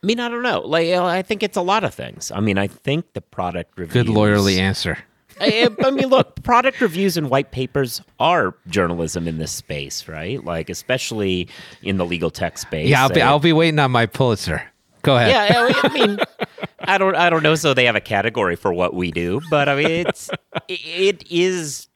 I 0.03 0.05
mean, 0.05 0.19
I 0.19 0.29
don't 0.29 0.43
know. 0.43 0.59
Like, 0.61 0.89
I 0.89 1.23
think 1.23 1.41
it's 1.41 1.57
a 1.57 1.61
lot 1.61 1.83
of 1.83 1.95
things. 1.95 2.31
I 2.31 2.39
mean, 2.39 2.59
I 2.59 2.67
think 2.67 3.13
the 3.13 3.21
product 3.21 3.77
reviews. 3.79 4.05
Good 4.05 4.13
lawyerly 4.13 4.59
answer. 4.59 4.99
I, 5.41 5.69
I 5.83 5.89
mean, 5.89 6.05
look, 6.09 6.43
product 6.43 6.79
reviews 6.81 7.17
and 7.17 7.31
white 7.31 7.49
papers 7.51 7.99
are 8.19 8.53
journalism 8.67 9.27
in 9.27 9.39
this 9.39 9.51
space, 9.51 10.07
right? 10.07 10.43
Like, 10.45 10.69
especially 10.69 11.47
in 11.81 11.97
the 11.97 12.05
legal 12.05 12.29
tech 12.29 12.59
space. 12.59 12.87
Yeah, 12.89 13.01
I'll 13.01 13.09
be, 13.09 13.21
Uh, 13.23 13.27
I'll 13.27 13.39
be 13.39 13.53
waiting 13.53 13.79
on 13.79 13.89
my 13.89 14.05
Pulitzer. 14.05 14.61
Go 15.05 15.15
ahead. 15.17 15.29
yeah, 15.29 15.71
I 15.83 15.93
mean, 15.93 16.19
I 16.79 16.97
don't, 16.97 17.15
I 17.15 17.29
don't 17.29 17.43
know. 17.43 17.55
So 17.55 17.73
they 17.73 17.85
have 17.85 17.95
a 17.95 18.01
category 18.01 18.55
for 18.55 18.73
what 18.73 18.93
we 18.93 19.11
do, 19.11 19.39
but 19.49 19.69
I 19.69 19.75
mean, 19.75 19.91
it's, 20.07 20.29
it 20.67 21.23
is 21.31 21.87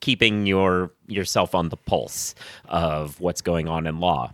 keeping 0.00 0.46
your 0.46 0.90
yourself 1.06 1.54
on 1.54 1.68
the 1.70 1.76
pulse 1.76 2.34
of 2.68 3.20
what's 3.20 3.40
going 3.40 3.68
on 3.68 3.86
in 3.86 3.98
law. 4.00 4.32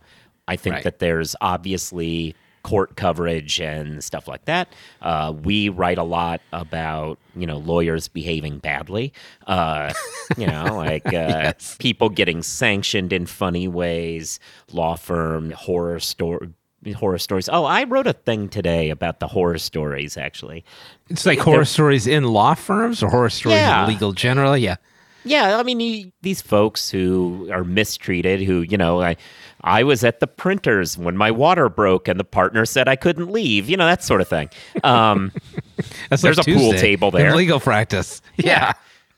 I 0.49 0.57
think 0.57 0.75
Right. 0.77 0.85
that 0.85 0.99
there's 0.99 1.37
obviously 1.41 2.35
court 2.65 2.95
coverage 2.97 3.61
and 3.61 4.03
stuff 4.05 4.29
like 4.29 4.45
that. 4.45 4.69
Uh, 5.01 5.33
we 5.43 5.69
write 5.69 5.99
a 5.99 6.03
lot 6.05 6.41
about 6.53 7.19
you 7.37 7.47
know 7.47 7.59
lawyers 7.59 8.09
behaving 8.09 8.59
badly. 8.59 9.13
Uh, 9.47 9.93
you 10.37 10.47
know, 10.47 10.65
like 10.77 11.13
uh, 11.13 11.53
people 11.79 12.09
getting 12.09 12.43
sanctioned 12.43 13.13
in 13.13 13.27
funny 13.27 13.69
ways. 13.69 14.39
Law 14.73 14.97
firm 14.97 15.51
horror 15.53 16.01
story. 16.01 16.49
Horror 16.97 17.19
stories. 17.19 17.49
Oh, 17.53 17.65
I 17.65 17.85
wrote 17.85 18.07
a 18.09 18.13
thing 18.13 18.49
today 18.49 18.91
about 18.91 19.21
the 19.21 19.29
horror 19.29 19.59
stories. 19.59 20.17
Actually, 20.17 20.65
It's 21.09 21.25
like 21.25 21.39
horror 21.39 21.65
stories 21.65 22.07
in 22.09 22.25
law 22.25 22.55
firms 22.55 23.03
or 23.03 23.09
horror 23.11 23.31
stories 23.31 23.59
Yeah. 23.59 23.85
in 23.85 23.89
legal 23.91 24.13
generally. 24.13 24.63
Yeah. 24.63 24.77
Yeah, 25.25 25.59
I 25.59 25.63
mean 25.63 25.79
you, 25.79 26.11
these 26.23 26.43
folks 26.43 26.91
who 26.91 27.49
are 27.53 27.63
mistreated, 27.63 28.43
who 28.43 28.63
you 28.63 28.77
know, 28.77 29.01
I, 29.01 29.17
I 29.63 29.85
was 29.85 30.03
at 30.03 30.19
the 30.19 30.27
printers 30.27 30.99
when 30.99 31.17
my 31.17 31.31
water 31.31 31.69
broke, 31.69 32.09
and 32.09 32.19
the 32.19 32.25
partner 32.25 32.67
said 32.67 32.89
I 32.89 32.97
couldn't 32.97 33.31
leave. 33.31 33.71
You 33.71 33.77
know 33.77 33.87
that 33.87 34.03
sort 34.03 34.21
of 34.21 34.27
thing. 34.27 34.51
Um, 34.83 35.31
That's 36.11 36.23
There's 36.23 36.39
like 36.39 36.49
a 36.49 36.51
pool 36.53 36.73
Tuesday 36.73 36.81
table 36.81 37.09
in 37.11 37.23
there. 37.23 37.37
legal 37.37 37.61
practice. 37.61 38.21
Yeah. 38.37 38.73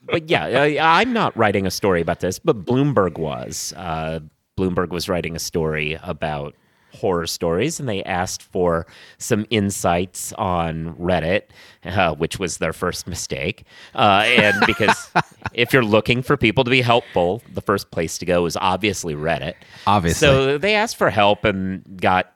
but 0.04 0.28
yeah, 0.28 0.44
I, 0.44 1.00
I'm 1.00 1.14
not 1.14 1.34
writing 1.38 1.66
a 1.66 1.70
story 1.70 2.02
about 2.02 2.20
this, 2.20 2.38
but 2.38 2.66
Bloomberg 2.66 3.16
was. 3.16 3.72
Uh, 3.74 4.20
Bloomberg 4.58 4.90
was 4.90 5.08
writing 5.08 5.34
a 5.34 5.38
story 5.38 5.98
about 6.02 6.54
horror 6.94 7.26
stories, 7.26 7.80
and 7.80 7.88
they 7.88 8.02
asked 8.04 8.42
for 8.42 8.86
some 9.18 9.46
insights 9.50 10.32
on 10.34 10.94
Reddit, 10.94 11.42
uh, 11.84 12.14
which 12.14 12.38
was 12.38 12.58
their 12.58 12.72
first 12.72 13.06
mistake. 13.06 13.64
Uh, 13.94 14.24
and 14.26 14.56
because 14.66 15.10
if 15.52 15.72
you're 15.72 15.84
looking 15.84 16.22
for 16.22 16.36
people 16.36 16.64
to 16.64 16.70
be 16.70 16.80
helpful, 16.80 17.42
the 17.52 17.60
first 17.60 17.90
place 17.90 18.18
to 18.18 18.26
go 18.26 18.46
is 18.46 18.56
obviously 18.56 19.14
Reddit. 19.14 19.54
Obviously. 19.86 20.26
So 20.26 20.58
they 20.58 20.74
asked 20.74 20.96
for 20.96 21.10
help 21.10 21.44
and 21.44 22.00
got 22.00 22.32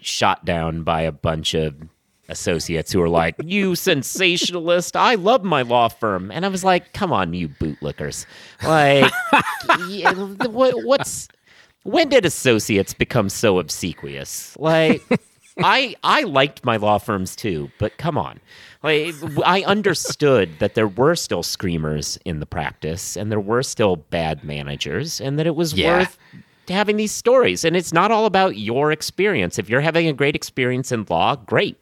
shot 0.00 0.44
down 0.44 0.82
by 0.82 1.02
a 1.02 1.12
bunch 1.12 1.54
of 1.54 1.74
associates 2.28 2.92
who 2.92 3.00
were 3.00 3.08
like, 3.08 3.36
"You 3.44 3.74
sensationalist! 3.74 4.96
I 4.96 5.14
love 5.14 5.44
my 5.44 5.62
law 5.62 5.88
firm." 5.88 6.30
And 6.30 6.44
I 6.44 6.48
was 6.48 6.64
like, 6.64 6.92
"Come 6.92 7.12
on, 7.12 7.32
you 7.34 7.48
bootlickers! 7.48 8.26
Like, 8.62 9.12
yeah, 9.88 10.12
what, 10.12 10.84
what's 10.84 11.28
when 11.84 12.08
did 12.08 12.24
associates 12.24 12.94
become 12.94 13.28
so 13.28 13.58
obsequious? 13.58 14.56
Like, 14.58 15.02
I 15.58 15.94
I 16.02 16.22
liked 16.22 16.64
my 16.64 16.76
law 16.76 16.98
firms 16.98 17.36
too, 17.36 17.70
but 17.78 17.96
come 17.98 18.16
on." 18.18 18.40
Like, 18.82 19.14
I 19.44 19.62
understood 19.62 20.58
that 20.58 20.74
there 20.74 20.88
were 20.88 21.14
still 21.14 21.42
screamers 21.44 22.18
in 22.24 22.40
the 22.40 22.46
practice, 22.46 23.16
and 23.16 23.30
there 23.30 23.38
were 23.40 23.62
still 23.62 23.96
bad 23.96 24.42
managers, 24.42 25.20
and 25.20 25.38
that 25.38 25.46
it 25.46 25.54
was 25.54 25.72
Yeah. 25.74 25.98
worth 25.98 26.18
having 26.68 26.96
these 26.96 27.12
stories. 27.12 27.64
And 27.64 27.76
it's 27.76 27.92
not 27.92 28.10
all 28.10 28.24
about 28.26 28.56
your 28.56 28.90
experience. 28.92 29.58
If 29.58 29.68
you're 29.68 29.80
having 29.80 30.08
a 30.08 30.12
great 30.12 30.34
experience 30.34 30.90
in 30.92 31.06
law, 31.08 31.36
great. 31.36 31.76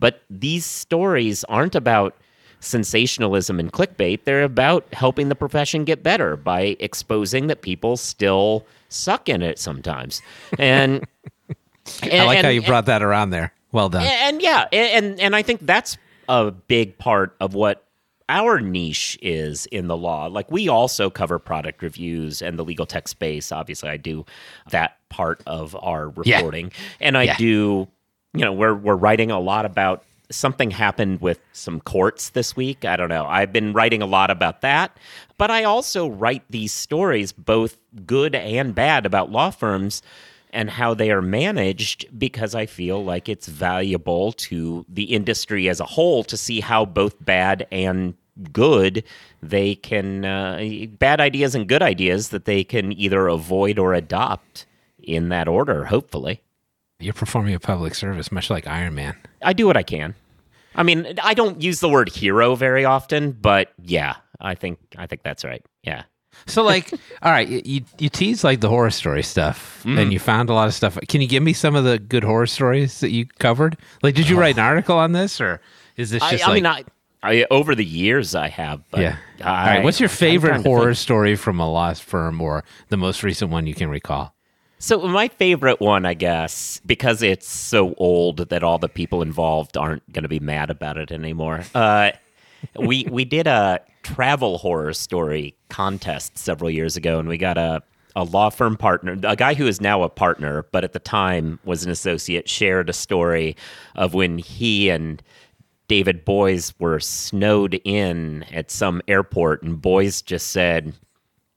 But 0.00 0.22
these 0.28 0.64
stories 0.66 1.44
aren't 1.44 1.74
about 1.74 2.16
sensationalism 2.60 3.58
and 3.60 3.72
clickbait. 3.72 4.20
They're 4.24 4.44
about 4.44 4.86
helping 4.92 5.28
the 5.28 5.34
profession 5.34 5.84
get 5.84 6.02
better 6.02 6.36
by 6.36 6.76
exposing 6.80 7.46
that 7.48 7.62
people 7.62 7.96
still 7.96 8.64
suck 8.92 9.28
in 9.28 9.42
it 9.42 9.58
sometimes. 9.58 10.22
And 10.58 11.06
I 12.02 12.24
like 12.24 12.38
and- 12.38 12.44
how 12.44 12.50
you 12.50 12.60
and- 12.60 12.66
brought 12.66 12.86
that 12.86 13.02
around 13.02 13.30
there. 13.30 13.52
Well 13.72 13.88
done. 13.88 14.02
and 14.06 14.42
yeah, 14.42 14.66
and 14.70 15.18
and 15.18 15.34
I 15.34 15.40
think 15.42 15.60
that's 15.62 15.96
a 16.28 16.50
big 16.50 16.98
part 16.98 17.34
of 17.40 17.54
what 17.54 17.86
our 18.28 18.60
niche 18.60 19.18
is 19.22 19.64
in 19.66 19.86
the 19.88 19.96
law. 19.96 20.26
Like 20.26 20.50
we 20.50 20.68
also 20.68 21.08
cover 21.08 21.38
product 21.38 21.82
reviews 21.82 22.42
and 22.42 22.58
the 22.58 22.64
legal 22.66 22.84
tech 22.84 23.08
space. 23.08 23.50
Obviously, 23.50 23.88
I 23.88 23.96
do 23.96 24.26
that 24.70 24.98
part 25.08 25.42
of 25.46 25.74
our 25.82 26.12
Yeah. 26.22 26.36
reporting, 26.36 26.70
and 27.00 27.16
I 27.16 27.22
Yeah. 27.24 27.36
do. 27.38 27.88
You 28.34 28.44
know, 28.44 28.52
we're 28.52 28.74
we're 28.74 28.94
writing 28.96 29.30
a 29.30 29.40
lot 29.40 29.64
about 29.64 30.04
something 30.32 30.70
happened 30.70 31.20
with 31.20 31.38
some 31.52 31.80
courts 31.80 32.30
this 32.30 32.56
week. 32.56 32.84
I 32.84 32.96
don't 32.96 33.08
know. 33.08 33.26
I've 33.26 33.52
been 33.52 33.72
writing 33.72 34.02
a 34.02 34.06
lot 34.06 34.30
about 34.30 34.62
that, 34.62 34.98
but 35.38 35.50
I 35.50 35.64
also 35.64 36.08
write 36.08 36.42
these 36.50 36.72
stories, 36.72 37.32
both 37.32 37.78
good 38.06 38.34
and 38.34 38.74
bad, 38.74 39.06
about 39.06 39.30
law 39.30 39.50
firms 39.50 40.02
and 40.52 40.68
how 40.70 40.94
they 40.94 41.10
are 41.10 41.22
managed 41.22 42.06
because 42.18 42.54
I 42.54 42.66
feel 42.66 43.02
like 43.02 43.28
it's 43.28 43.46
valuable 43.46 44.32
to 44.32 44.84
the 44.88 45.04
industry 45.04 45.68
as 45.68 45.80
a 45.80 45.84
whole 45.84 46.24
to 46.24 46.36
see 46.36 46.60
how 46.60 46.84
both 46.84 47.22
bad 47.24 47.66
and 47.72 48.14
good 48.52 49.04
they 49.42 49.74
can 49.74 50.24
uh, 50.24 50.86
bad 50.98 51.20
ideas 51.20 51.54
and 51.54 51.68
good 51.68 51.82
ideas 51.82 52.30
that 52.30 52.44
they 52.44 52.64
can 52.64 52.92
either 52.98 53.28
avoid 53.28 53.78
or 53.78 53.92
adopt 53.92 54.64
in 55.02 55.28
that 55.28 55.48
order 55.48 55.84
hopefully 55.84 56.40
You're 56.98 57.12
performing 57.12 57.54
a 57.54 57.60
public 57.60 57.94
service, 57.94 58.32
much 58.32 58.48
like 58.48 58.66
Iron 58.66 58.94
Man. 58.94 59.16
i 59.42 59.52
do 59.52 59.66
what 59.66 59.76
i 59.76 59.82
can 59.82 60.14
i 60.76 60.82
mean 60.82 61.18
i 61.22 61.34
don't 61.34 61.60
use 61.62 61.80
the 61.80 61.88
word 61.88 62.08
hero 62.08 62.54
very 62.54 62.84
often 62.84 63.32
but 63.32 63.72
yeah 63.82 64.16
i 64.40 64.54
think 64.54 64.78
i 64.98 65.06
think 65.06 65.22
that's 65.22 65.44
right 65.44 65.64
yeah 65.82 66.02
So, 66.46 66.62
like, 66.64 66.90
all 67.22 67.30
right, 67.30 67.46
you 67.46 67.82
you 67.98 68.08
tease 68.08 68.42
like 68.42 68.60
the 68.60 68.68
horror 68.68 68.90
story 68.90 69.22
stuff, 69.22 69.82
Mm-hmm. 69.84 69.98
and 69.98 70.12
you 70.12 70.18
found 70.18 70.48
a 70.48 70.54
lot 70.54 70.66
of 70.66 70.72
stuff. 70.74 70.96
Can 71.08 71.20
you 71.20 71.28
give 71.28 71.42
me 71.42 71.52
some 71.52 71.74
of 71.76 71.84
the 71.84 71.98
good 71.98 72.24
horror 72.24 72.46
stories 72.46 73.00
that 73.00 73.10
you 73.10 73.26
covered? 73.38 73.76
Like, 74.02 74.14
did 74.14 74.28
you 74.30 74.38
write 74.40 74.56
an 74.56 74.64
article 74.64 74.96
on 74.96 75.12
this, 75.12 75.40
or 75.40 75.60
is 75.96 76.10
this 76.10 76.22
I, 76.22 76.30
just 76.32 76.44
I 76.44 76.48
like? 76.48 76.54
mean 76.54 76.66
I, 76.66 76.84
I 77.22 77.46
over 77.50 77.74
the 77.74 77.84
years 77.84 78.34
i 78.34 78.48
have 78.48 78.80
but 78.90 79.00
yeah. 79.00 79.16
I, 79.44 79.44
all 79.44 79.66
right. 79.76 79.84
What's 79.84 80.00
your 80.00 80.08
favorite 80.08 80.64
horror 80.64 80.94
story 80.94 81.36
from 81.36 81.60
a 81.60 81.70
lost 81.70 82.02
firm, 82.02 82.40
or 82.40 82.64
the 82.88 82.96
most 82.96 83.22
recent 83.22 83.50
one 83.52 83.66
you 83.66 83.74
can 83.74 83.90
recall? 83.90 84.34
So 84.82 84.98
my 84.98 85.28
favorite 85.28 85.78
one, 85.78 86.04
I 86.04 86.14
guess, 86.14 86.80
because 86.84 87.22
it's 87.22 87.48
so 87.48 87.94
old 87.98 88.38
that 88.48 88.64
all 88.64 88.78
the 88.78 88.88
people 88.88 89.22
involved 89.22 89.76
aren't 89.76 90.12
going 90.12 90.24
to 90.24 90.28
be 90.28 90.40
mad 90.40 90.70
about 90.70 90.98
it 90.98 91.12
anymore. 91.12 91.62
Uh, 91.72 92.10
we 92.76 93.06
we 93.08 93.24
did 93.24 93.46
a 93.46 93.78
travel 94.02 94.58
horror 94.58 94.92
story 94.92 95.54
contest 95.68 96.36
several 96.36 96.68
years 96.68 96.96
ago, 96.96 97.20
and 97.20 97.28
we 97.28 97.38
got 97.38 97.58
a 97.58 97.80
a 98.16 98.24
law 98.24 98.50
firm 98.50 98.76
partner, 98.76 99.16
a 99.22 99.36
guy 99.36 99.54
who 99.54 99.68
is 99.68 99.80
now 99.80 100.02
a 100.02 100.08
partner, 100.08 100.66
but 100.72 100.82
at 100.82 100.94
the 100.94 100.98
time 100.98 101.60
was 101.64 101.84
an 101.84 101.90
associate, 101.92 102.48
shared 102.48 102.90
a 102.90 102.92
story 102.92 103.56
of 103.94 104.14
when 104.14 104.36
he 104.36 104.90
and 104.90 105.22
David 105.86 106.24
Boies 106.24 106.74
were 106.80 106.98
snowed 106.98 107.80
in 107.84 108.42
at 108.52 108.72
some 108.72 109.00
airport, 109.06 109.62
and 109.62 109.80
Boies 109.80 110.22
just 110.22 110.48
said, 110.48 110.92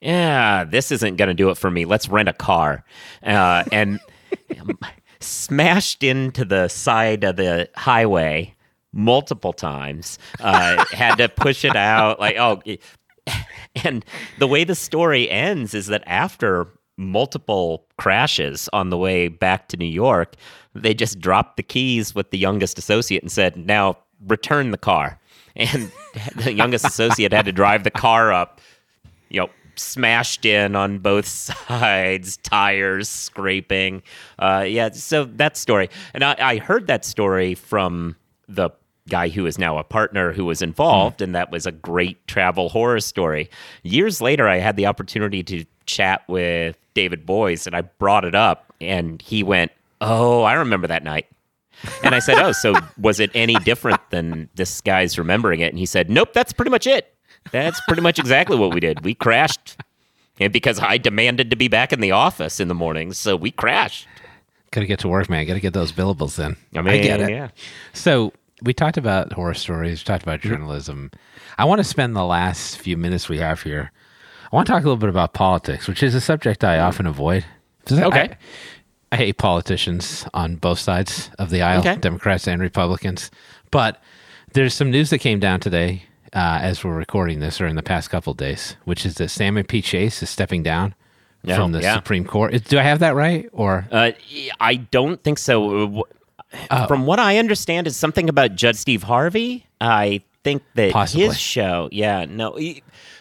"Yeah, 0.01 0.63
this 0.63 0.91
isn't 0.91 1.15
going 1.17 1.29
to 1.29 1.33
do 1.33 1.49
it 1.49 1.57
for 1.57 1.71
me. 1.71 1.85
Let's 1.85 2.09
rent 2.09 2.29
a 2.29 2.33
car," 2.33 2.83
uh, 3.23 3.63
and 3.71 3.99
smashed 5.19 6.03
into 6.03 6.45
the 6.45 6.67
side 6.67 7.23
of 7.23 7.35
the 7.37 7.69
highway 7.75 8.55
multiple 8.93 9.53
times. 9.53 10.19
Uh, 10.39 10.83
had 10.91 11.15
to 11.15 11.29
push 11.29 11.65
it 11.65 11.75
out, 11.75 12.19
like 12.19 12.37
oh. 12.37 12.61
And 13.83 14.05
the 14.39 14.47
way 14.47 14.63
the 14.63 14.75
story 14.75 15.29
ends 15.29 15.73
is 15.73 15.87
that 15.87 16.03
after 16.05 16.67
multiple 16.95 17.85
crashes 17.97 18.69
on 18.71 18.89
the 18.89 18.97
way 18.97 19.27
back 19.27 19.67
to 19.69 19.77
New 19.77 19.85
York, 19.85 20.35
they 20.73 20.93
just 20.93 21.19
dropped 21.19 21.57
the 21.57 21.63
keys 21.63 22.15
with 22.15 22.29
the 22.31 22.37
youngest 22.37 22.77
associate 22.77 23.21
and 23.21 23.31
said, 23.31 23.57
"Now 23.57 23.97
return 24.27 24.71
the 24.71 24.77
car. 24.77 25.19
And 25.55 25.91
the 26.35 26.53
youngest 26.53 26.85
associate 26.85 27.31
had 27.33 27.45
to 27.45 27.51
drive 27.51 27.83
the 27.83 27.91
car 27.91 28.31
up, 28.31 28.61
you 29.29 29.41
know, 29.41 29.49
smashed 29.79 30.45
in 30.45 30.75
on 30.75 30.99
both 30.99 31.25
sides, 31.67 32.37
tires 32.37 33.09
scraping. 33.09 34.03
Uh, 34.39 34.65
yeah, 34.67 34.91
so 34.91 35.25
that 35.25 35.57
story. 35.57 35.89
And 36.13 36.23
I, 36.23 36.35
I, 36.39 36.57
heard 36.57 36.87
that 36.87 37.05
story 37.05 37.55
from 37.55 38.15
the 38.47 38.69
guy 39.07 39.29
who 39.29 39.45
is 39.45 39.57
now 39.57 39.77
a 39.77 39.83
partner 39.83 40.31
who 40.33 40.45
was 40.45 40.61
involved, 40.61 41.19
mm. 41.19 41.25
and 41.25 41.35
that 41.35 41.51
was 41.51 41.65
a 41.65 41.71
great 41.71 42.27
travel 42.27 42.69
horror 42.69 42.99
story. 42.99 43.49
Years 43.83 44.21
later, 44.21 44.47
I 44.47 44.57
had 44.57 44.75
the 44.75 44.85
opportunity 44.85 45.43
to 45.43 45.65
chat 45.85 46.23
with 46.27 46.77
David 46.93 47.25
Boies, 47.25 47.67
and 47.67 47.75
I 47.75 47.81
brought 47.81 48.25
it 48.25 48.35
up, 48.35 48.73
and 48.81 49.21
he 49.21 49.43
went, 49.43 49.71
Oh, 50.01 50.43
I 50.43 50.53
remember 50.53 50.87
that 50.87 51.03
night. 51.03 51.27
And 52.03 52.15
I 52.15 52.19
said, 52.19 52.37
"Oh, 52.39 52.51
so 52.51 52.73
was 52.97 53.19
it 53.19 53.31
any 53.33 53.55
different 53.55 53.99
than 54.09 54.49
this 54.55 54.81
guy's 54.81 55.17
remembering 55.17 55.59
it?" 55.59 55.67
And 55.67 55.79
he 55.79 55.85
said, 55.85 56.09
"Nope, 56.09 56.33
that's 56.33 56.53
pretty 56.53 56.71
much 56.71 56.87
it. 56.87 57.14
That's 57.51 57.79
pretty 57.81 58.01
much 58.01 58.19
exactly 58.19 58.57
what 58.57 58.73
we 58.73 58.79
did. 58.79 59.03
We 59.03 59.13
crashed, 59.13 59.77
and 60.39 60.51
because 60.51 60.79
I 60.79 60.97
demanded 60.97 61.49
to 61.51 61.55
be 61.55 61.67
back 61.67 61.93
in 61.93 61.99
the 61.99 62.11
office 62.11 62.59
in 62.59 62.67
the 62.67 62.73
mornings, 62.73 63.17
so 63.17 63.35
we 63.35 63.51
crashed. 63.51 64.07
Got 64.71 64.81
to 64.81 64.87
get 64.87 64.99
to 64.99 65.07
work, 65.07 65.29
man. 65.29 65.45
Got 65.45 65.53
to 65.53 65.59
get 65.59 65.73
those 65.73 65.91
billables 65.91 66.37
in. 66.37 66.57
I 66.75 66.81
mean, 66.81 66.95
I 66.95 66.97
get 66.97 67.21
it. 67.21 67.29
Yeah. 67.29 67.49
So 67.93 68.33
we 68.61 68.73
talked 68.73 68.97
about 68.97 69.31
horror 69.31 69.53
stories. 69.53 70.01
We 70.01 70.05
talked 70.05 70.23
about 70.23 70.39
mm-hmm. 70.39 70.49
journalism. 70.49 71.11
I 71.57 71.65
want 71.65 71.79
to 71.79 71.83
spend 71.83 72.15
the 72.15 72.25
last 72.25 72.77
few 72.77 72.97
minutes 72.97 73.29
we 73.29 73.37
have 73.37 73.61
here. 73.61 73.91
I 74.51 74.55
want 74.55 74.67
to 74.67 74.73
talk 74.73 74.83
a 74.83 74.85
little 74.85 74.97
bit 74.97 75.09
about 75.09 75.33
politics, 75.33 75.87
which 75.87 76.03
is 76.03 76.15
a 76.15 76.21
subject 76.21 76.63
I 76.63 76.79
often 76.79 77.07
avoid. 77.07 77.45
Okay. 77.91 78.29
I, 78.31 78.37
I 79.11 79.15
hate 79.17 79.37
politicians 79.37 80.27
on 80.33 80.55
both 80.55 80.79
sides 80.79 81.29
of 81.39 81.49
the 81.49 81.61
aisle, 81.61 81.79
okay. 81.79 81.95
Democrats 81.95 82.47
and 82.47 82.61
Republicans. 82.61 83.31
But 83.71 84.01
there's 84.53 84.73
some 84.73 84.91
news 84.91 85.09
that 85.11 85.19
came 85.19 85.39
down 85.39 85.59
today 85.59 86.03
uh, 86.33 86.59
as 86.61 86.83
we're 86.83 86.95
recording 86.95 87.39
this, 87.39 87.59
or 87.61 87.67
in 87.67 87.75
the 87.75 87.83
past 87.83 88.09
couple 88.09 88.33
days, 88.33 88.75
which 88.85 89.05
is 89.05 89.15
that 89.15 89.29
Salmon 89.29 89.65
P. 89.65 89.81
Chase 89.81 90.21
is 90.23 90.29
stepping 90.29 90.63
down 90.63 90.95
no, 91.43 91.55
from 91.55 91.71
the 91.71 91.81
yeah. 91.81 91.95
Supreme 91.95 92.25
Court. 92.25 92.63
Do 92.65 92.79
I 92.79 92.83
have 92.83 92.99
that 92.99 93.15
right? 93.15 93.49
Or 93.51 93.87
uh, 93.91 94.11
I 94.59 94.75
don't 94.75 95.23
think 95.23 95.37
so. 95.37 96.05
Uh, 96.69 96.87
from 96.87 97.05
what 97.05 97.19
I 97.19 97.37
understand, 97.37 97.87
is 97.87 97.97
something 97.97 98.29
about 98.29 98.55
Judge 98.55 98.77
Steve 98.77 99.03
Harvey. 99.03 99.67
I 99.81 100.21
think 100.43 100.63
that 100.75 100.93
possibly. 100.93 101.25
his 101.25 101.39
show, 101.39 101.89
yeah, 101.91 102.25
no. 102.25 102.57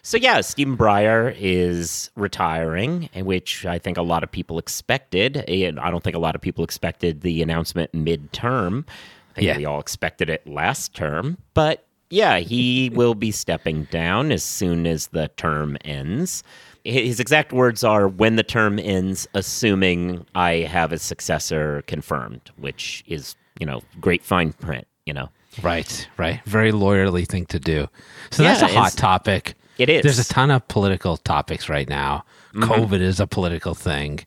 So 0.03 0.17
yeah, 0.17 0.41
Stephen 0.43 0.77
Breyer 0.77 1.35
is 1.39 2.11
retiring, 2.15 3.09
which 3.17 3.67
I 3.67 3.79
think 3.79 3.97
a 3.97 4.03
lot 4.03 4.23
of 4.23 4.31
people 4.31 4.59
expected. 4.59 5.39
And 5.49 5.81
I 5.81 5.91
don't 5.91 6.05
think 6.05 6.15
a 6.15 6.21
lot 6.21 6.35
of 6.35 6.41
people 6.41 6.63
expected 6.63 7.23
the 7.23 7.43
announcement 7.43 7.93
midterm. 7.93 8.85
I 9.33 9.35
think 9.35 9.47
yeah. 9.47 9.57
we 9.57 9.65
all 9.65 9.81
expected 9.81 10.31
it 10.31 10.47
last 10.47 10.95
term, 10.95 11.39
but 11.55 11.84
yeah, 12.11 12.39
he 12.39 12.91
will 12.95 13.15
be 13.15 13.31
stepping 13.31 13.85
down 13.85 14.33
as 14.33 14.43
soon 14.43 14.87
as 14.87 15.09
the 15.09 15.29
term 15.37 15.77
ends. 15.85 16.43
His 16.85 17.19
exact 17.19 17.53
words 17.53 17.83
are 17.83 18.09
when 18.09 18.37
the 18.37 18.43
term 18.43 18.79
ends, 18.79 19.27
assuming 19.35 20.27
I 20.35 20.57
have 20.69 20.93
a 20.93 20.99
successor 20.99 21.83
confirmed, 21.87 22.51
which 22.57 23.03
is, 23.07 23.37
you 23.59 23.67
know, 23.67 23.83
great 24.01 24.23
fine 24.23 24.53
print, 24.53 24.87
you 25.07 25.15
know. 25.15 25.31
Right, 25.63 26.09
right. 26.19 26.41
Very 26.45 26.73
lawyerly 26.73 27.27
thing 27.27 27.47
to 27.47 27.59
do. 27.59 27.89
So 28.31 28.43
yeah, 28.43 28.55
that's 28.55 28.73
a 28.73 28.77
hot 28.77 28.93
topic. 28.93 29.55
It 29.79 29.89
is. 29.89 30.03
There's 30.03 30.19
a 30.19 30.25
ton 30.25 30.51
of 30.51 30.67
political 30.69 31.17
topics 31.17 31.69
right 31.69 31.89
now. 31.89 32.25
Mm-hmm. 32.55 32.71
COVID 32.71 33.01
is 33.01 33.19
a 33.19 33.27
political 33.27 33.75
thing. 33.75 34.21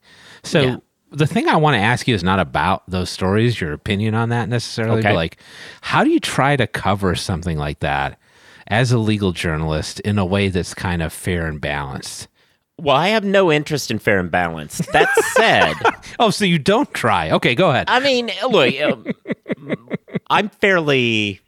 So 0.43 0.61
yeah. 0.61 0.77
The 1.12 1.28
thing 1.28 1.48
I 1.48 1.56
want 1.56 1.76
to 1.76 1.80
ask 1.80 2.08
you 2.08 2.15
is 2.15 2.24
not 2.24 2.39
about 2.39 2.84
those 2.89 3.10
stories, 3.10 3.60
your 3.62 3.74
opinion 3.74 4.13
on 4.13 4.30
that 4.30 4.50
necessarily, 4.50 5.00
okay. 5.00 5.10
but 5.10 5.15
like 5.15 5.38
how 5.82 6.04
do 6.04 6.10
you 6.10 6.20
try 6.20 6.56
to 6.56 6.67
cover 6.67 7.15
something 7.15 7.58
like 7.58 7.80
that 7.80 8.20
as 8.67 8.91
a 8.91 8.98
legal 8.98 9.32
journalist 9.32 10.00
in 10.02 10.17
a 10.17 10.26
way 10.26 10.50
that's 10.50 10.74
kind 10.74 11.02
of 11.02 11.13
fair 11.13 11.48
and 11.48 11.62
balanced? 11.62 12.28
Well, 12.80 12.96
I 12.96 13.08
have 13.10 13.24
no 13.24 13.52
interest 13.52 13.89
in 13.89 13.98
fair 13.98 14.20
and 14.20 14.30
balanced. 14.30 14.91
That 14.93 15.10
said, 15.36 15.74
oh, 16.20 16.30
so 16.30 16.46
you 16.46 16.60
don't 16.60 16.93
try? 16.93 17.32
Okay, 17.32 17.56
go 17.56 17.72
ahead. 17.72 17.86
I 17.89 18.00
mean, 18.00 18.30
look, 18.50 18.80
um, 18.82 19.08
I'm 20.30 20.50
fairly 20.50 21.41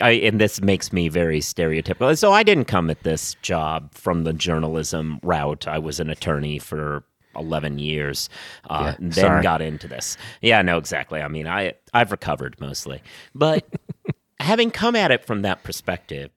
I, 0.00 0.12
and 0.12 0.40
this 0.40 0.60
makes 0.60 0.92
me 0.92 1.08
very 1.08 1.40
stereotypical. 1.40 2.16
So 2.18 2.32
I 2.32 2.42
didn't 2.42 2.64
come 2.64 2.90
at 2.90 3.02
this 3.02 3.34
job 3.42 3.94
from 3.94 4.24
the 4.24 4.32
journalism 4.32 5.20
route. 5.22 5.68
I 5.68 5.78
was 5.78 6.00
an 6.00 6.10
attorney 6.10 6.58
for 6.58 7.04
11 7.36 7.78
years 7.78 8.28
uh, 8.70 8.84
yeah, 8.86 8.96
then 8.98 9.12
sorry. 9.12 9.42
got 9.42 9.60
into 9.60 9.88
this 9.88 10.16
yeah 10.40 10.62
no 10.62 10.78
exactly 10.78 11.20
i 11.20 11.28
mean 11.28 11.46
i 11.46 11.72
i've 11.94 12.10
recovered 12.10 12.60
mostly 12.60 13.02
but 13.34 13.66
having 14.40 14.70
come 14.70 14.96
at 14.96 15.10
it 15.10 15.24
from 15.24 15.42
that 15.42 15.62
perspective 15.62 16.30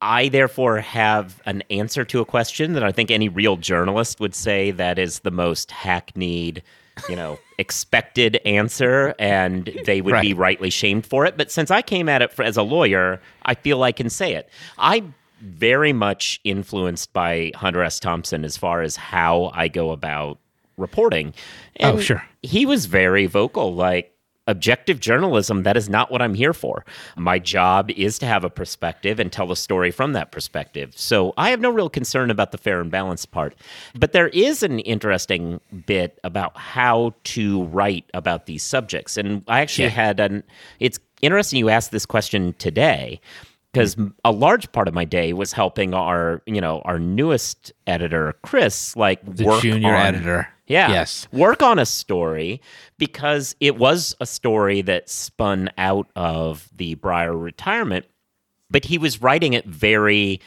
i 0.00 0.28
therefore 0.28 0.80
have 0.80 1.40
an 1.46 1.62
answer 1.70 2.04
to 2.04 2.20
a 2.20 2.24
question 2.24 2.72
that 2.72 2.82
i 2.84 2.92
think 2.92 3.10
any 3.10 3.28
real 3.28 3.56
journalist 3.56 4.20
would 4.20 4.34
say 4.34 4.70
that 4.70 4.98
is 4.98 5.20
the 5.20 5.30
most 5.30 5.70
hackneyed 5.70 6.62
you 7.08 7.16
know, 7.16 7.38
expected 7.58 8.40
answer 8.44 9.14
and 9.18 9.70
they 9.84 10.00
would 10.00 10.12
right. 10.12 10.22
be 10.22 10.34
rightly 10.34 10.70
shamed 10.70 11.06
for 11.06 11.26
it. 11.26 11.36
But 11.36 11.50
since 11.50 11.70
I 11.70 11.82
came 11.82 12.08
at 12.08 12.22
it 12.22 12.32
for, 12.32 12.42
as 12.42 12.56
a 12.56 12.62
lawyer, 12.62 13.20
I 13.44 13.54
feel 13.54 13.82
I 13.82 13.92
can 13.92 14.10
say 14.10 14.34
it. 14.34 14.48
I 14.78 15.04
very 15.44 15.92
much 15.92 16.40
influenced 16.44 17.12
by 17.12 17.52
Hunter 17.54 17.82
S. 17.82 18.00
Thompson 18.00 18.44
as 18.44 18.56
far 18.56 18.82
as 18.82 18.96
how 18.96 19.50
I 19.54 19.68
go 19.68 19.90
about 19.90 20.38
reporting. 20.76 21.34
Oh, 21.80 21.88
and 21.88 21.98
oh, 21.98 22.00
sure. 22.00 22.24
He 22.42 22.66
was 22.66 22.86
very 22.86 23.26
vocal, 23.26 23.74
like, 23.74 24.14
objective 24.46 25.00
journalism, 25.00 25.62
that 25.62 25.76
is 25.76 25.88
not 25.88 26.10
what 26.10 26.20
I'm 26.20 26.34
here 26.34 26.52
for. 26.52 26.84
My 27.16 27.38
job 27.38 27.90
is 27.90 28.18
to 28.18 28.26
have 28.26 28.44
a 28.44 28.50
perspective 28.50 29.18
and 29.18 29.32
tell 29.32 29.50
a 29.50 29.56
story 29.56 29.90
from 29.90 30.12
that 30.12 30.32
perspective. 30.32 30.92
So 30.96 31.32
I 31.36 31.50
have 31.50 31.60
no 31.60 31.70
real 31.70 31.88
concern 31.88 32.30
about 32.30 32.52
the 32.52 32.58
fair 32.58 32.80
and 32.80 32.90
balanced 32.90 33.30
part. 33.30 33.54
But 33.94 34.12
there 34.12 34.28
is 34.28 34.62
an 34.62 34.80
interesting 34.80 35.60
bit 35.86 36.18
about 36.24 36.56
how 36.56 37.14
to 37.24 37.64
write 37.64 38.04
about 38.12 38.46
these 38.46 38.62
subjects. 38.62 39.16
And 39.16 39.42
I 39.48 39.60
actually 39.60 39.84
yeah. 39.84 39.90
had 39.90 40.20
an, 40.20 40.42
it's 40.78 40.98
interesting 41.22 41.58
you 41.58 41.70
asked 41.70 41.90
this 41.90 42.06
question 42.06 42.54
today 42.58 43.20
because 43.74 43.96
a 44.24 44.30
large 44.30 44.70
part 44.72 44.86
of 44.88 44.94
my 44.94 45.04
day 45.04 45.32
was 45.32 45.52
helping 45.52 45.92
our 45.92 46.42
you 46.46 46.60
know 46.60 46.80
our 46.84 46.98
newest 46.98 47.72
editor 47.86 48.34
chris 48.42 48.96
like 48.96 49.24
the 49.24 49.58
junior 49.60 49.94
on, 49.94 50.14
editor. 50.14 50.48
Yeah. 50.66 50.90
Yes. 50.90 51.28
Work 51.30 51.62
on 51.62 51.78
a 51.78 51.84
story 51.84 52.62
because 52.96 53.54
it 53.60 53.76
was 53.76 54.16
a 54.18 54.24
story 54.24 54.80
that 54.80 55.10
spun 55.10 55.68
out 55.76 56.08
of 56.16 56.70
the 56.74 56.96
breyer 56.96 57.40
retirement 57.40 58.06
but 58.70 58.86
he 58.86 58.96
was 58.96 59.20
writing 59.20 59.52
it 59.52 59.66
very 59.66 60.40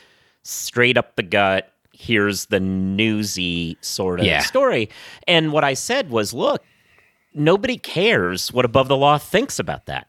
straight 0.44 0.98
up 0.98 1.16
the 1.18 1.24
gut 1.24 1.72
here's 1.92 2.48
the 2.48 2.60
newsy 2.60 3.78
sort 3.82 4.20
of 4.20 4.26
yeah. 4.26 4.40
story. 4.40 4.90
And 5.28 5.52
what 5.52 5.64
i 5.64 5.74
said 5.74 6.10
was 6.10 6.34
look 6.34 6.64
nobody 7.34 7.78
cares 7.78 8.52
what 8.52 8.66
above 8.66 8.88
the 8.88 8.98
law 8.98 9.18
thinks 9.18 9.60
about 9.60 9.86
that 9.86 10.08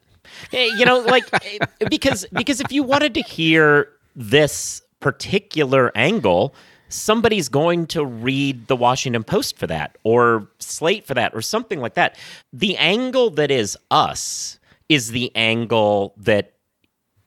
you 0.52 0.84
know, 0.84 1.00
like 1.00 1.24
eh, 1.32 1.58
because 1.90 2.26
because 2.32 2.60
if 2.60 2.72
you 2.72 2.82
wanted 2.82 3.14
to 3.14 3.22
hear 3.22 3.90
this 4.14 4.82
particular 5.00 5.92
angle, 5.96 6.54
somebody's 6.88 7.48
going 7.48 7.86
to 7.88 8.04
read 8.04 8.66
the 8.66 8.76
Washington 8.76 9.24
Post 9.24 9.58
for 9.58 9.66
that 9.66 9.96
or 10.04 10.48
Slate 10.58 11.06
for 11.06 11.14
that 11.14 11.34
or 11.34 11.42
something 11.42 11.80
like 11.80 11.94
that. 11.94 12.16
The 12.52 12.76
angle 12.76 13.30
that 13.30 13.50
is 13.50 13.76
us 13.90 14.58
is 14.88 15.10
the 15.10 15.30
angle 15.34 16.14
that 16.16 16.54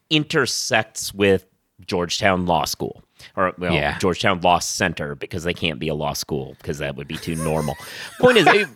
intersects 0.10 1.14
with 1.14 1.46
Georgetown 1.86 2.46
Law 2.46 2.66
School 2.66 3.04
or 3.36 3.54
well, 3.58 3.74
yeah. 3.74 3.98
Georgetown 3.98 4.42
Law 4.42 4.60
Center 4.60 5.16
because 5.16 5.44
they 5.44 5.54
can't 5.54 5.80
be 5.80 5.88
a 5.88 5.94
law 5.96 6.14
school 6.14 6.56
because 6.58 6.78
that 6.80 6.96
would 6.96 7.08
be 7.08 7.18
too 7.18 7.36
normal. 7.36 7.76
point 8.20 8.38
is, 8.38 8.68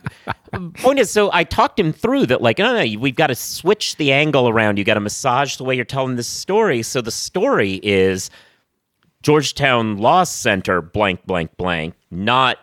point 0.81 0.99
is, 0.99 1.09
so 1.11 1.29
I 1.33 1.43
talked 1.43 1.79
him 1.79 1.91
through 1.93 2.25
that. 2.27 2.41
Like, 2.41 2.59
no, 2.59 2.73
no, 2.83 2.99
we've 2.99 3.15
got 3.15 3.27
to 3.27 3.35
switch 3.35 3.95
the 3.97 4.11
angle 4.11 4.47
around. 4.49 4.77
You 4.77 4.83
got 4.83 4.95
to 4.95 4.99
massage 4.99 5.57
the 5.57 5.63
way 5.63 5.75
you're 5.75 5.85
telling 5.85 6.15
this 6.15 6.27
story. 6.27 6.81
So 6.83 7.01
the 7.01 7.11
story 7.11 7.79
is 7.83 8.29
Georgetown 9.23 9.97
Law 9.97 10.23
Center, 10.23 10.81
blank, 10.81 11.25
blank, 11.25 11.55
blank, 11.57 11.95
not 12.11 12.57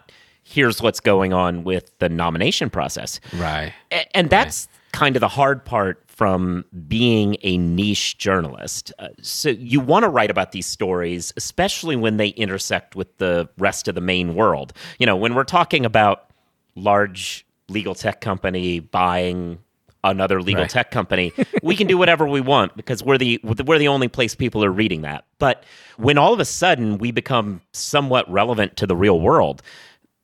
here's 0.44 0.82
what's 0.82 1.00
going 1.00 1.32
on 1.32 1.64
with 1.64 1.96
the 1.98 2.08
nomination 2.08 2.68
process. 2.68 3.20
Right. 3.34 3.72
A- 3.90 4.16
And 4.16 4.28
that's 4.28 4.68
kind 4.92 5.16
of 5.16 5.20
the 5.20 5.28
hard 5.28 5.64
part 5.64 6.02
from 6.22 6.64
being 6.86 7.36
a 7.42 7.58
niche 7.58 8.16
journalist. 8.16 8.92
Uh, 9.00 9.08
so 9.20 9.48
you 9.48 9.80
want 9.80 10.04
to 10.04 10.08
write 10.08 10.30
about 10.30 10.52
these 10.52 10.66
stories, 10.66 11.32
especially 11.36 11.96
when 11.96 12.16
they 12.16 12.28
intersect 12.28 12.94
with 12.94 13.18
the 13.18 13.48
rest 13.58 13.88
of 13.88 13.96
the 13.96 14.00
main 14.00 14.36
world. 14.36 14.72
You 15.00 15.06
know, 15.06 15.16
when 15.16 15.34
we're 15.34 15.42
talking 15.42 15.84
about 15.84 16.30
large 16.76 17.44
legal 17.68 17.96
tech 17.96 18.20
company 18.20 18.78
buying 18.78 19.58
another 20.04 20.40
legal 20.40 20.62
Right. 20.62 20.70
tech 20.70 20.92
company, 20.92 21.32
we 21.60 21.74
can 21.74 21.88
do 21.88 21.98
whatever 21.98 22.24
we 22.28 22.40
want 22.40 22.76
because 22.76 23.02
we're 23.02 23.18
the 23.18 23.40
we're 23.42 23.78
the 23.78 23.88
only 23.88 24.06
place 24.06 24.36
people 24.36 24.64
are 24.64 24.70
reading 24.70 25.02
that. 25.02 25.24
But 25.40 25.64
when 25.96 26.18
all 26.18 26.32
of 26.32 26.38
a 26.38 26.44
sudden 26.44 26.98
we 26.98 27.10
become 27.10 27.62
somewhat 27.72 28.30
relevant 28.30 28.76
to 28.76 28.86
the 28.86 28.94
real 28.94 29.20
world, 29.20 29.60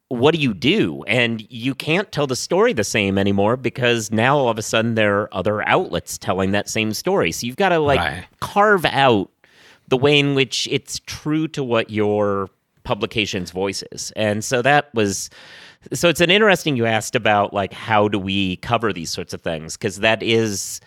what 0.09 0.35
do 0.35 0.41
you 0.41 0.55
do? 0.55 1.03
And 1.07 1.47
you 1.51 1.75
can't 1.75 2.11
tell 2.13 2.27
the 2.27 2.37
story 2.37 2.73
the 2.73 2.85
same 2.85 3.19
anymore 3.19 3.57
because 3.57 4.11
now 4.11 4.39
all 4.39 4.49
of 4.49 4.59
a 4.59 4.63
sudden 4.63 4.95
there 4.95 5.21
are 5.21 5.35
other 5.35 5.67
outlets 5.69 6.17
telling 6.17 6.53
that 6.53 6.69
same 6.69 6.95
story. 6.95 7.31
So 7.33 7.47
you've 7.47 7.57
got 7.57 7.69
to 7.71 7.79
like 7.79 8.01
Right. 8.01 8.25
carve 8.41 8.85
out 8.87 9.31
the 9.89 9.97
way 9.99 10.19
in 10.19 10.35
which 10.35 10.67
it's 10.71 11.01
true 11.07 11.47
to 11.49 11.63
what 11.63 11.91
your 11.91 12.49
publication's 12.85 13.51
voice 13.51 13.85
is. 13.93 14.13
And 14.17 14.43
so 14.43 14.63
that 14.63 14.93
was 14.95 15.29
so 15.93 16.09
it's 16.09 16.21
an 16.23 16.31
interesting 16.31 16.77
you 16.77 16.87
asked 16.87 17.15
about 17.15 17.53
like 17.53 17.73
how 17.75 18.09
do 18.09 18.19
we 18.19 18.57
cover 18.57 18.93
these 18.93 19.11
sorts 19.11 19.33
of 19.35 19.43
things 19.43 19.77
because 19.77 19.99
that 20.01 20.23
is 20.23 20.81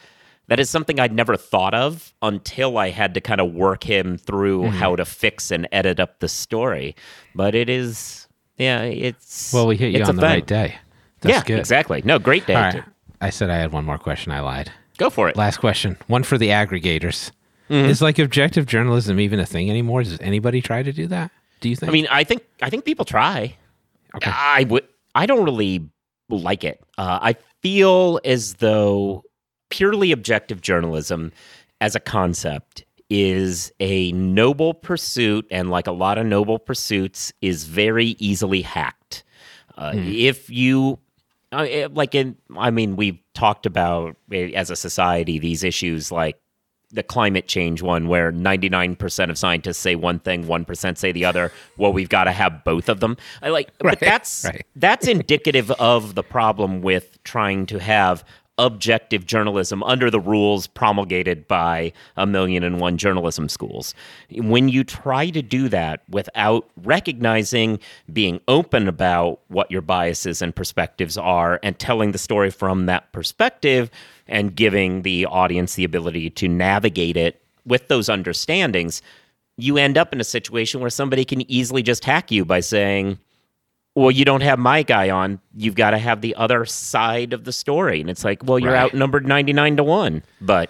that 0.48 0.60
is 0.60 0.70
something 0.70 1.00
I'd 1.00 1.14
never 1.14 1.38
thought 1.38 1.74
of 1.74 2.14
until 2.22 2.78
I 2.78 2.90
had 2.90 3.14
to 3.14 3.22
kind 3.22 3.40
of 3.40 3.54
work 3.54 3.84
him 3.84 4.18
through 4.18 4.64
Mm-hmm. 4.64 4.78
how 4.78 4.96
to 4.96 5.06
fix 5.06 5.52
and 5.52 5.68
edit 5.72 6.00
up 6.00 6.20
the 6.20 6.28
story. 6.28 6.96
But 7.36 7.54
it 7.56 7.70
is 7.70 8.28
yeah, 8.62 8.82
it's 8.84 9.52
Well, 9.54 9.68
we 9.68 9.76
hit 9.78 9.92
you 9.94 10.04
on 10.04 10.16
the 10.16 10.22
thing. 10.22 10.30
right 10.30 10.46
day. 10.46 10.76
That's 11.22 11.36
yeah, 11.36 11.44
good. 11.44 11.60
exactly. 11.60 12.02
No, 12.06 12.20
great 12.20 12.46
day. 12.48 12.56
Right. 12.56 12.84
I 13.20 13.30
said 13.30 13.50
I 13.50 13.58
had 13.58 13.72
one 13.72 13.86
more 13.86 13.98
question. 13.98 14.32
I 14.32 14.40
lied. 14.40 14.72
Go 14.98 15.10
for 15.10 15.30
it. 15.30 15.36
Last 15.36 15.58
question. 15.58 15.98
One 16.08 16.24
for 16.24 16.38
the 16.38 16.50
aggregators. 16.50 17.32
Mm-hmm. 17.70 17.90
Is 17.90 18.02
like 18.02 18.20
objective 18.20 18.66
journalism 18.66 19.20
even 19.20 19.40
a 19.40 19.46
thing 19.46 19.70
anymore? 19.70 20.04
Does 20.04 20.20
anybody 20.20 20.62
try 20.62 20.84
to 20.84 20.92
do 20.92 21.08
that? 21.08 21.32
Do 21.62 21.70
you 21.70 21.76
think? 21.76 21.90
I 21.90 21.94
mean, 21.94 22.08
I 22.12 22.24
think 22.24 22.44
I 22.62 22.70
think 22.70 22.84
people 22.86 23.06
try. 23.06 23.56
Okay. 24.16 24.30
I 24.34 24.66
would. 24.70 24.86
I 25.16 25.26
don't 25.26 25.46
really 25.46 25.88
like 26.30 26.64
it. 26.64 26.84
Uh, 26.98 27.20
I 27.22 27.36
feel 27.62 28.20
as 28.26 28.56
though 28.56 29.24
purely 29.70 30.12
objective 30.12 30.60
journalism, 30.62 31.32
as 31.80 31.96
a 31.96 32.00
concept, 32.00 32.84
is 33.14 33.74
a 33.82 34.14
noble 34.14 34.74
pursuit, 34.74 35.46
and 35.52 35.70
like 35.70 35.86
a 35.86 35.92
lot 35.92 36.18
of 36.18 36.26
noble 36.26 36.58
pursuits, 36.58 37.34
is 37.42 37.66
very 37.66 38.16
easily 38.20 38.62
hacked. 38.62 39.24
Uh, 39.78 39.92
If 39.96 40.50
you 40.50 41.00
uh, 41.52 41.68
eh, 41.70 41.88
like 41.92 42.16
in 42.16 42.38
i 42.58 42.72
mean 42.72 42.96
we've 42.96 43.20
talked 43.34 43.66
about 43.66 44.16
eh, 44.32 44.52
as 44.56 44.70
a 44.70 44.76
society 44.76 45.38
these 45.38 45.64
issues 45.64 46.12
like 46.12 46.40
the 46.94 47.04
climate 47.04 47.48
change 47.48 47.82
one 47.82 48.08
where 48.10 48.34
99% 48.34 49.30
of 49.30 49.38
scientists 49.38 49.78
say 49.78 49.96
one 49.96 50.20
thing 50.20 50.44
1% 50.46 50.98
say 50.98 51.12
the 51.12 51.24
other 51.26 51.52
well 51.78 51.92
we've 51.94 52.10
got 52.10 52.26
to 52.26 52.32
have 52.32 52.64
both 52.64 52.90
of 52.90 53.00
them 53.00 53.18
i 53.42 53.50
like 53.50 53.70
Right, 53.84 53.98
but 53.98 54.00
that's 54.00 54.46
right. 54.46 54.66
that's 54.76 55.08
indicative 55.08 55.72
of 55.72 56.16
the 56.16 56.24
problem 56.24 56.82
with 56.82 57.22
trying 57.24 57.66
to 57.68 57.80
have 57.80 58.24
objective 58.58 59.26
journalism 59.26 59.82
under 59.84 60.12
the 60.12 60.20
rules 60.20 60.68
promulgated 60.68 61.48
by 61.48 61.92
a 62.18 62.26
million 62.26 62.64
and 62.64 62.80
one 62.80 62.98
journalism 62.98 63.50
schools. 63.50 63.96
When 64.36 64.70
you 64.70 64.84
try 64.84 65.30
to 65.30 65.42
do 65.42 65.70
that 65.70 66.04
without 66.10 66.70
recognizing, 66.84 67.80
being 68.12 68.40
open 68.48 68.88
about 68.88 69.40
what 69.48 69.72
your 69.72 69.82
biases 69.82 70.42
and 70.42 70.56
perspectives 70.56 71.18
are, 71.18 71.60
and 71.64 71.80
telling 71.80 72.12
the 72.12 72.18
story 72.18 72.52
from 72.52 72.86
that 72.86 73.12
perspective, 73.14 73.90
and 74.28 74.56
giving 74.56 75.02
the 75.02 75.26
audience 75.26 75.76
the 75.76 75.84
ability 75.84 76.30
to 76.30 76.48
navigate 76.48 77.18
it 77.18 77.42
with 77.66 77.88
those 77.88 78.10
understandings, 78.10 79.02
you 79.58 79.78
end 79.78 79.98
up 79.98 80.14
in 80.14 80.22
a 80.22 80.26
situation 80.26 80.82
where 80.82 80.90
somebody 80.90 81.26
can 81.26 81.50
easily 81.52 81.84
just 81.84 82.06
hack 82.06 82.32
you 82.32 82.46
by 82.46 82.60
saying, 82.60 83.20
well, 83.96 84.12
you 84.12 84.24
don't 84.26 84.42
have 84.42 84.60
my 84.60 84.84
guy 84.84 85.10
on. 85.10 85.40
You've 85.56 85.76
got 85.76 85.92
to 85.92 85.98
have 85.98 86.22
the 86.22 86.36
other 86.36 86.66
side 86.66 87.34
of 87.34 87.44
the 87.44 87.52
story. 87.52 88.00
And 88.02 88.10
it's 88.10 88.24
like, 88.24 88.44
well, 88.44 88.58
you're 88.60 88.74
Right. 88.74 88.84
outnumbered 88.86 89.28
99 89.28 89.78
to 89.78 89.84
1. 89.84 90.24
But 90.40 90.70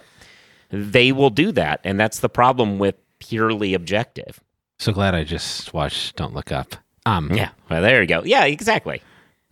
they 0.70 1.12
will 1.12 1.30
do 1.30 1.52
that. 1.52 1.80
And 1.84 2.00
that's 2.00 2.20
the 2.20 2.28
problem 2.28 2.78
with 2.78 2.96
purely 3.18 3.74
objective. 3.74 4.40
so 4.78 4.92
glad 4.92 5.14
I 5.14 5.22
just 5.22 5.72
watched 5.72 6.16
Don't 6.16 6.34
Look 6.34 6.50
Up. 6.50 6.74
Um, 7.06 7.30
Yeah. 7.32 7.50
Well, 7.70 7.82
there 7.82 8.00
you 8.00 8.08
go. 8.08 8.22
Yeah, 8.24 8.44
exactly. 8.46 9.00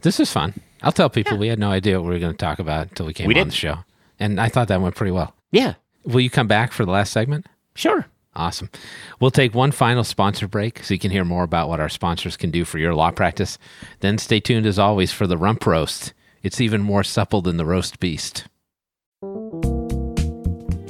This 0.02 0.18
is 0.18 0.32
fun. 0.32 0.54
I'll 0.82 0.90
tell 0.92 1.08
people 1.10 1.36
we 1.38 1.46
had 1.48 1.58
no 1.60 1.70
idea 1.70 2.00
what 2.00 2.08
we 2.08 2.14
were 2.14 2.18
going 2.18 2.32
to 2.32 2.38
talk 2.38 2.58
about 2.58 2.88
until 2.88 3.06
we 3.06 3.12
came 3.12 3.28
We 3.28 3.34
on 3.34 3.38
didn't. 3.40 3.50
the 3.50 3.56
show. 3.56 3.78
And 4.18 4.40
I 4.40 4.48
thought 4.48 4.66
that 4.68 4.80
went 4.80 4.96
pretty 4.96 5.12
well. 5.12 5.34
Yeah, 5.52 5.74
Will 6.04 6.20
you 6.20 6.30
come 6.30 6.48
back 6.48 6.72
for 6.72 6.84
the 6.84 6.90
last 6.90 7.12
segment? 7.12 7.46
sure. 7.76 8.06
Awesome. 8.34 8.70
We'll 9.18 9.32
take 9.32 9.54
one 9.54 9.72
final 9.72 10.04
sponsor 10.04 10.46
break 10.46 10.84
so 10.84 10.94
you 10.94 11.00
can 11.00 11.10
hear 11.10 11.24
more 11.24 11.42
about 11.42 11.68
what 11.68 11.80
our 11.80 11.88
sponsors 11.88 12.36
can 12.36 12.50
do 12.50 12.64
for 12.64 12.78
your 12.78 12.94
law 12.94 13.10
practice. 13.10 13.58
Then 14.00 14.18
stay 14.18 14.38
tuned 14.38 14.66
as 14.66 14.78
always 14.78 15.10
for 15.12 15.26
the 15.26 15.36
rump 15.36 15.66
roast. 15.66 16.12
It's 16.42 16.60
even 16.60 16.80
more 16.80 17.02
supple 17.02 17.42
than 17.42 17.56
the 17.56 17.66
roast 17.66 17.98
beast. 17.98 18.46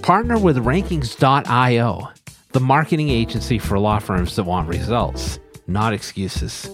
Partner 0.02 0.38
with 0.38 0.58
rankings.io, 0.58 2.08
the 2.52 2.60
marketing 2.60 3.08
agency 3.08 3.58
for 3.58 3.78
law 3.78 3.98
firms 3.98 4.36
that 4.36 4.44
want 4.44 4.68
results, 4.68 5.38
not 5.66 5.92
excuses. 5.92 6.68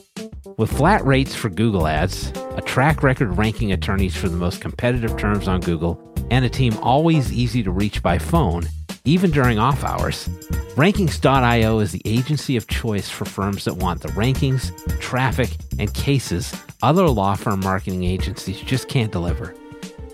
With 0.59 0.73
flat 0.73 1.05
rates 1.05 1.35
for 1.35 1.49
Google 1.49 1.87
ads, 1.87 2.33
a 2.57 2.63
track 2.63 3.03
record 3.03 3.37
ranking 3.37 3.73
attorneys 3.73 4.17
for 4.17 4.29
the 4.29 4.37
most 4.37 4.61
competitive 4.61 5.17
terms 5.17 5.49
on 5.49 5.61
Google, 5.61 6.01
and 6.31 6.45
a 6.45 6.49
team 6.49 6.77
always 6.79 7.33
easy 7.33 7.63
to 7.63 7.71
reach 7.71 8.03
by 8.03 8.19
phone, 8.19 8.67
even 9.07 9.31
during 9.31 9.59
off 9.59 9.85
hours, 9.85 10.29
Rankings.io 10.77 11.79
is 11.79 11.93
the 11.93 12.03
agency 12.05 12.57
of 12.57 12.67
choice 12.67 13.09
for 13.09 13.25
firms 13.25 13.65
that 13.65 13.77
want 13.77 14.03
the 14.03 14.09
rankings, 14.09 14.73
traffic, 15.01 15.49
and 15.79 15.93
cases 15.95 16.55
other 16.83 17.09
law 17.09 17.35
firm 17.35 17.61
marketing 17.61 18.05
agencies 18.05 18.61
just 18.61 18.89
can't 18.89 19.13
deliver. 19.13 19.55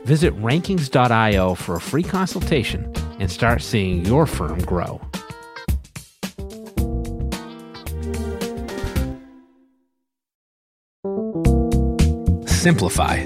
Visit 0.05 0.35
Rankings.io 0.41 1.55
for 1.55 1.77
a 1.77 1.81
free 1.81 2.03
consultation 2.03 2.93
and 3.19 3.31
start 3.31 3.63
seeing 3.63 4.05
your 4.05 4.27
firm 4.27 4.59
grow. 4.61 5.01
Simplify. 12.47 13.25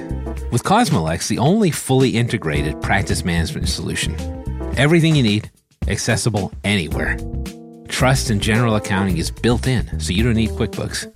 With 0.51 0.63
Cosmolex, 0.65 1.29
the 1.29 1.39
only 1.39 1.71
fully 1.71 2.11
integrated 2.11 2.81
practice 2.81 3.25
management 3.25 3.69
solution. 3.69 4.36
Everything 4.77 5.17
you 5.17 5.23
need, 5.23 5.51
accessible 5.89 6.53
anywhere. 6.63 7.17
Trust 7.89 8.29
and 8.29 8.43
general 8.43 8.77
accounting 8.77 9.17
is 9.17 9.31
built 9.31 9.67
in, 9.67 9.99
so 9.99 10.13
you 10.13 10.23
don't 10.23 10.35
need 10.35 10.51
QuickBooks. 10.51 11.11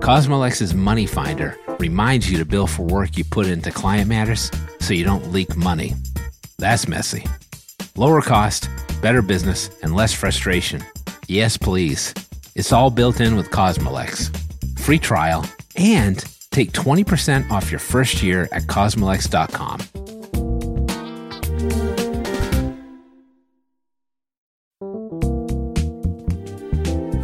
Cosmolex's 0.00 0.74
Money 0.74 1.06
Finder 1.06 1.58
reminds 1.80 2.30
you 2.30 2.38
to 2.38 2.44
bill 2.44 2.68
for 2.68 2.84
work 2.84 3.18
you 3.18 3.24
put 3.24 3.48
into 3.48 3.72
client 3.72 4.08
matters 4.08 4.48
so 4.78 4.94
you 4.94 5.02
don't 5.02 5.32
leak 5.32 5.56
money. 5.56 5.94
That's 6.58 6.86
messy. 6.86 7.26
Lower 7.96 8.22
cost, 8.22 8.68
better 9.02 9.22
business, 9.22 9.70
and 9.82 9.96
less 9.96 10.12
frustration. 10.12 10.84
Yes, 11.26 11.56
please. 11.56 12.14
It's 12.54 12.70
all 12.70 12.90
built 12.90 13.20
in 13.20 13.34
with 13.34 13.50
Cosmolex. 13.50 14.30
Free 14.78 15.00
trial 15.00 15.44
and 15.74 16.24
take 16.52 16.70
20% 16.70 17.50
off 17.50 17.72
your 17.72 17.80
first 17.80 18.22
year 18.22 18.48
at 18.52 18.68
cosmolex.com. 18.68 19.80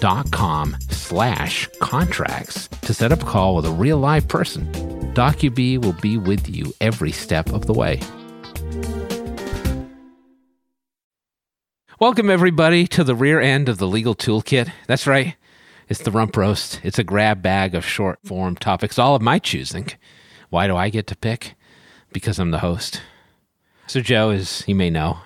slash 0.00 1.68
contracts 1.80 2.68
to 2.82 2.94
set 2.94 3.12
up 3.12 3.22
a 3.22 3.26
call 3.26 3.56
with 3.56 3.64
a 3.64 3.70
real 3.70 3.98
live 3.98 4.28
person. 4.28 4.70
Docubee 5.14 5.82
will 5.82 5.94
be 5.94 6.16
with 6.16 6.48
you 6.48 6.72
every 6.80 7.10
step 7.10 7.52
of 7.52 7.66
the 7.66 7.72
way. 7.72 8.00
Welcome, 11.98 12.30
everybody, 12.30 12.86
to 12.88 13.02
the 13.02 13.16
rear 13.16 13.40
end 13.40 13.68
of 13.68 13.78
the 13.78 13.88
Legal 13.88 14.14
Toolkit. 14.14 14.70
That's 14.86 15.06
right. 15.06 15.34
It's 15.88 16.02
the 16.02 16.12
rump 16.12 16.36
roast. 16.36 16.80
It's 16.84 16.98
a 16.98 17.04
grab 17.04 17.42
bag 17.42 17.74
of 17.74 17.84
short 17.84 18.20
form 18.24 18.54
topics, 18.54 18.98
all 18.98 19.16
of 19.16 19.22
my 19.22 19.40
choosing. 19.40 19.88
Why 20.50 20.68
do 20.68 20.76
I 20.76 20.90
get 20.90 21.08
to 21.08 21.16
pick? 21.16 21.56
Because 22.12 22.38
I'm 22.38 22.52
the 22.52 22.60
host. 22.60 23.02
So, 23.88 24.00
Joe, 24.00 24.30
as 24.30 24.62
you 24.68 24.76
may 24.76 24.90
know, 24.90 25.18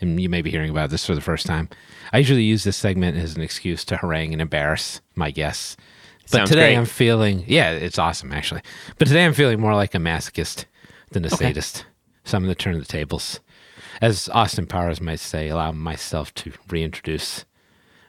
and 0.00 0.20
you 0.20 0.28
may 0.28 0.42
be 0.42 0.50
hearing 0.50 0.70
about 0.70 0.90
this 0.90 1.06
for 1.06 1.14
the 1.14 1.20
first 1.20 1.46
time, 1.46 1.70
I 2.12 2.18
usually 2.18 2.42
use 2.42 2.64
this 2.64 2.76
segment 2.76 3.16
as 3.16 3.36
an 3.36 3.42
excuse 3.42 3.84
to 3.86 3.96
harangue 3.96 4.32
and 4.32 4.42
embarrass 4.42 5.00
my 5.14 5.30
guests. 5.30 5.76
But 6.22 6.30
Sounds 6.30 6.50
today 6.50 6.70
great. 6.70 6.78
I'm 6.78 6.86
feeling, 6.86 7.44
yeah, 7.46 7.72
it's 7.72 7.98
awesome 7.98 8.32
actually. 8.32 8.62
But 8.98 9.08
today 9.08 9.24
I'm 9.24 9.34
feeling 9.34 9.60
more 9.60 9.74
like 9.74 9.94
a 9.94 9.98
masochist 9.98 10.64
than 11.10 11.24
a 11.24 11.30
sadist. 11.30 11.84
So 12.24 12.36
I'm 12.36 12.44
going 12.44 12.54
to 12.54 12.62
turn 12.62 12.78
the 12.78 12.84
tables. 12.84 13.40
As 14.00 14.28
Austin 14.30 14.66
Powers 14.66 15.00
might 15.00 15.20
say, 15.20 15.48
allow 15.48 15.72
myself 15.72 16.32
to 16.34 16.52
reintroduce 16.68 17.44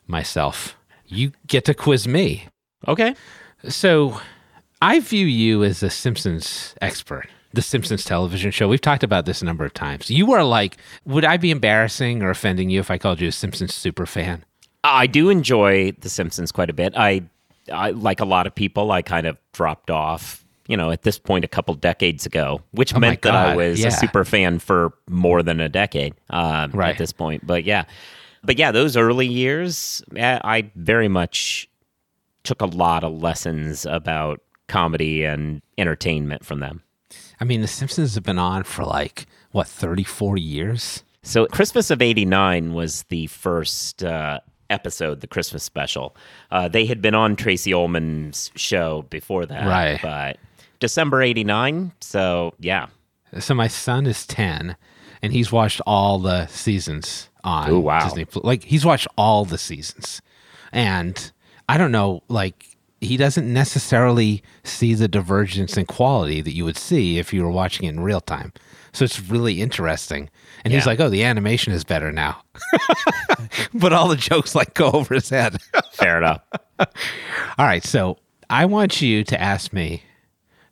myself. 0.07 0.77
You 1.07 1.31
get 1.47 1.65
to 1.65 1.73
quiz 1.73 2.07
me. 2.07 2.47
Okay. 2.87 3.15
So 3.67 4.21
I 4.81 4.99
view 4.99 5.25
you 5.25 5.63
as 5.63 5.83
a 5.83 5.89
Simpsons 5.89 6.75
expert, 6.81 7.27
the 7.53 7.61
Simpsons 7.61 8.03
television 8.05 8.51
show. 8.51 8.67
We've 8.67 8.81
talked 8.81 9.03
about 9.03 9.25
this 9.25 9.41
a 9.41 9.45
number 9.45 9.65
of 9.65 9.73
times. 9.73 10.09
You 10.09 10.31
are 10.33 10.43
like, 10.43 10.77
would 11.05 11.25
I 11.25 11.37
be 11.37 11.51
embarrassing 11.51 12.21
or 12.23 12.29
offending 12.29 12.69
you 12.69 12.79
if 12.79 12.89
I 12.91 12.97
called 12.97 13.19
you 13.21 13.27
a 13.27 13.31
Simpsons 13.31 13.73
super 13.73 14.05
fan? 14.05 14.43
I 14.83 15.07
do 15.07 15.29
enjoy 15.29 15.91
The 15.99 16.09
Simpsons 16.09 16.51
quite 16.51 16.69
a 16.69 16.73
bit. 16.73 16.93
I, 16.95 17.23
I 17.71 17.91
like 17.91 18.19
a 18.19 18.25
lot 18.25 18.47
of 18.47 18.55
people. 18.55 18.91
I 18.91 19.01
kind 19.01 19.27
of 19.27 19.37
dropped 19.53 19.91
off, 19.91 20.43
you 20.67 20.75
know, 20.77 20.89
at 20.91 21.03
this 21.03 21.19
point 21.19 21.45
a 21.45 21.47
couple 21.47 21.73
decades 21.75 22.25
ago, 22.25 22.61
which 22.71 22.95
Oh 22.95 22.99
meant 22.99 23.21
that 23.23 23.35
I 23.35 23.55
was 23.55 23.79
yeah. 23.79 23.87
a 23.87 23.91
super 23.91 24.23
fan 24.25 24.59
for 24.59 24.93
more 25.09 25.43
than 25.43 25.59
a 25.59 25.69
decade 25.69 26.15
um, 26.29 26.71
Right. 26.71 26.89
at 26.91 26.97
this 26.97 27.11
point. 27.11 27.45
But 27.45 27.63
yeah, 27.65 27.83
but 28.43 28.57
yeah, 28.57 28.71
those 28.71 28.97
early 28.97 29.27
years, 29.27 30.01
eh, 30.15 30.39
I 30.43 30.71
very 30.75 31.07
much 31.07 31.69
took 32.43 32.61
a 32.61 32.65
lot 32.65 33.03
of 33.03 33.21
lessons 33.21 33.85
about 33.85 34.41
comedy 34.67 35.23
and 35.25 35.61
entertainment 35.77 36.43
from 36.43 36.59
them. 36.59 36.81
I 37.41 37.43
mean, 37.43 37.62
The 37.62 37.67
Simpsons 37.67 38.15
have 38.15 38.23
been 38.23 38.38
on 38.39 38.63
for 38.63 38.86
like, 38.86 39.25
what, 39.51 39.67
30, 39.67 40.04
40 40.04 40.41
years? 40.41 41.04
So 41.23 41.45
Christmas 41.47 41.91
of 41.91 42.01
'89 42.01 42.73
was 42.73 43.04
the 43.10 43.27
first 43.27 44.04
uh, 44.04 44.39
episode, 44.71 45.21
the 45.21 45.27
Christmas 45.27 45.63
special. 45.63 46.15
Uh, 46.49 46.67
they 46.67 46.86
had 46.86 47.01
been 47.01 47.13
on 47.13 47.36
Tracey 47.36 47.73
Ullman's 47.73 48.51
show 48.56 49.04
before 49.10 49.45
that, 49.45 49.67
Right. 49.67 49.99
But 50.01 50.38
December 50.80 51.21
'89, 51.21 51.91
so 52.01 52.54
yeah. 52.60 52.88
So 53.39 53.54
my 53.54 53.67
son 53.67 54.08
is 54.08 54.25
10 54.27 54.75
and 55.21 55.32
he's 55.32 55.51
watched 55.51 55.80
all 55.86 56.17
the 56.19 56.47
seasons 56.47 57.30
on 57.43 57.69
Oh, 57.69 57.80
wow. 57.80 58.04
Disney. 58.04 58.25
Like 58.36 58.63
he's 58.63 58.84
watched 58.86 59.08
all 59.17 59.45
the 59.45 59.58
seasons. 59.60 60.21
And 60.73 61.32
I 61.69 61.77
don't 61.77 61.91
know, 61.93 62.23
like 62.27 62.70
he 63.01 63.17
doesn't 63.17 63.51
necessarily 63.51 64.43
see 64.63 64.93
the 64.93 65.07
divergence 65.07 65.75
in 65.75 65.85
quality 65.85 66.39
that 66.39 66.53
you 66.53 66.63
would 66.63 66.77
see 66.77 67.17
if 67.17 67.33
you 67.33 67.43
were 67.43 67.51
watching 67.51 67.87
it 67.87 67.89
in 67.89 67.99
real 67.99 68.21
time. 68.21 68.53
So 68.93 69.03
it's 69.03 69.19
really 69.19 69.61
interesting. 69.61 70.29
And 70.63 70.73
he's 70.73 70.85
like, 70.85 70.99
"Oh, 70.99 71.09
the 71.09 71.23
animation 71.23 71.73
is 71.73 71.83
better 71.83 72.11
now." 72.11 72.43
but 73.73 73.93
all 73.93 74.07
the 74.07 74.15
jokes 74.15 74.53
like 74.53 74.73
go 74.75 74.91
over 74.91 75.15
his 75.15 75.29
head. 75.29 75.57
Fair 75.93 76.17
enough. 76.17 76.41
All 76.79 77.65
right, 77.65 77.83
so 77.83 78.17
I 78.49 78.65
want 78.65 79.01
you 79.01 79.23
to 79.23 79.41
ask 79.41 79.73
me 79.73 80.03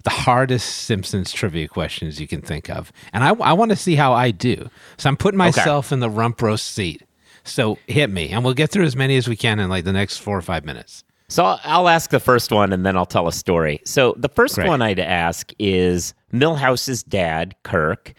the 0.03 0.09
hardest 0.09 0.83
Simpsons 0.83 1.31
trivia 1.31 1.67
questions 1.67 2.19
you 2.19 2.27
can 2.27 2.41
think 2.41 2.69
of, 2.69 2.91
and 3.13 3.23
I, 3.23 3.29
I 3.29 3.53
want 3.53 3.71
to 3.71 3.77
see 3.77 3.95
how 3.95 4.13
I 4.13 4.31
do. 4.31 4.69
So 4.97 5.09
I'm 5.09 5.17
putting 5.17 5.37
myself 5.37 5.91
in 5.91 5.99
the 5.99 6.09
rump 6.09 6.41
roast 6.41 6.67
seat. 6.67 7.03
So 7.43 7.79
hit 7.87 8.09
me, 8.11 8.29
and 8.29 8.43
we'll 8.43 8.53
get 8.53 8.69
through 8.69 8.85
as 8.85 8.95
many 8.95 9.17
as 9.17 9.27
we 9.27 9.35
can 9.35 9.59
in 9.59 9.69
like 9.69 9.85
the 9.85 9.93
next 9.93 10.17
four 10.17 10.37
or 10.37 10.41
five 10.41 10.65
minutes. 10.65 11.03
So 11.29 11.45
I'll- 11.63 11.87
ask 11.87 12.09
the 12.09 12.19
first 12.19 12.51
one, 12.51 12.73
and 12.73 12.85
then 12.85 12.97
I'll 12.97 13.05
tell 13.05 13.27
a 13.27 13.31
story. 13.31 13.79
So 13.85 14.13
the 14.17 14.27
first 14.29 14.55
Great. 14.55 14.67
one 14.67 14.81
I'd 14.81 14.99
ask 14.99 15.51
is 15.59 16.13
Milhouse's 16.31 17.01
dad, 17.03 17.55
Kirk. 17.63 18.13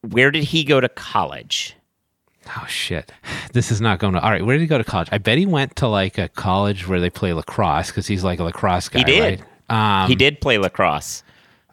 Where 0.00 0.30
did 0.30 0.42
he 0.44 0.64
go 0.64 0.80
to 0.80 0.88
college? 0.88 1.76
Oh 2.56 2.64
shit, 2.68 3.12
this 3.52 3.70
is 3.72 3.80
not 3.80 3.98
going 3.98 4.14
to. 4.14 4.20
All 4.20 4.30
right, 4.30 4.44
where 4.44 4.56
did 4.56 4.60
he 4.62 4.66
go 4.68 4.78
to 4.78 4.84
college? 4.84 5.08
I 5.12 5.18
bet 5.18 5.36
he 5.38 5.46
went 5.46 5.74
to 5.76 5.88
like 5.88 6.16
a 6.18 6.28
college 6.28 6.86
where 6.86 7.00
they 7.00 7.10
play 7.10 7.32
lacrosse 7.32 7.88
because 7.88 8.06
he's 8.06 8.22
like 8.24 8.38
a 8.38 8.44
lacrosse 8.44 8.88
guy. 8.88 9.00
He 9.00 9.04
did. 9.04 9.42
Right? 9.68 10.02
Um, 10.04 10.08
he 10.08 10.14
did 10.14 10.40
play 10.40 10.56
lacrosse. 10.58 11.24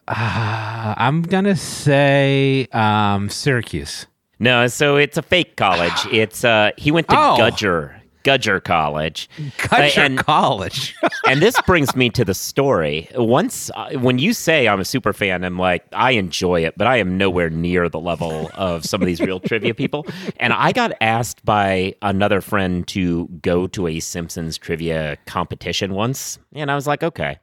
uh, 0.08 0.94
I'm 0.96 1.22
gonna 1.22 1.56
say 1.56 2.66
um, 2.72 3.28
Syracuse. 3.30 4.06
No, 4.40 4.66
so 4.66 4.96
it's 4.96 5.16
a 5.16 5.22
fake 5.22 5.56
college. 5.56 5.92
It's 6.12 6.44
uh, 6.44 6.72
he 6.76 6.90
went 6.90 7.08
to 7.08 7.16
Oh. 7.16 7.36
Gudger, 7.38 7.94
Gudger 8.24 8.62
College. 8.62 9.28
Cut 9.58 9.94
your 9.94 10.06
and- 10.06 10.18
college. 10.18 10.94
and 11.28 11.40
this 11.40 11.60
brings 11.62 11.94
me 11.94 12.10
to 12.10 12.24
the 12.24 12.34
story. 12.34 13.08
Once, 13.14 13.70
uh, 13.74 13.90
when 13.92 14.18
you 14.18 14.32
say 14.32 14.66
I'm 14.66 14.80
a 14.80 14.84
super 14.84 15.12
fan, 15.12 15.44
I'm 15.44 15.58
like, 15.58 15.84
I 15.92 16.12
enjoy 16.12 16.64
it, 16.64 16.74
but 16.76 16.86
I 16.86 16.96
am 16.96 17.16
nowhere 17.16 17.50
near 17.50 17.88
the 17.88 18.00
level 18.00 18.50
of 18.54 18.84
some 18.84 19.02
of 19.02 19.06
these 19.06 19.20
real 19.20 19.38
trivia 19.48 19.74
people. 19.74 20.06
And 20.38 20.52
I 20.52 20.72
got 20.72 20.92
asked 21.00 21.44
by 21.44 21.94
another 22.02 22.40
friend 22.40 22.86
to 22.88 23.28
go 23.42 23.66
to 23.68 23.86
a 23.86 24.00
Simpsons 24.00 24.58
trivia 24.58 25.18
competition 25.26 25.92
once. 25.94 26.38
And 26.54 26.70
I 26.70 26.74
was 26.74 26.86
like, 26.86 27.02
okay. 27.02 27.38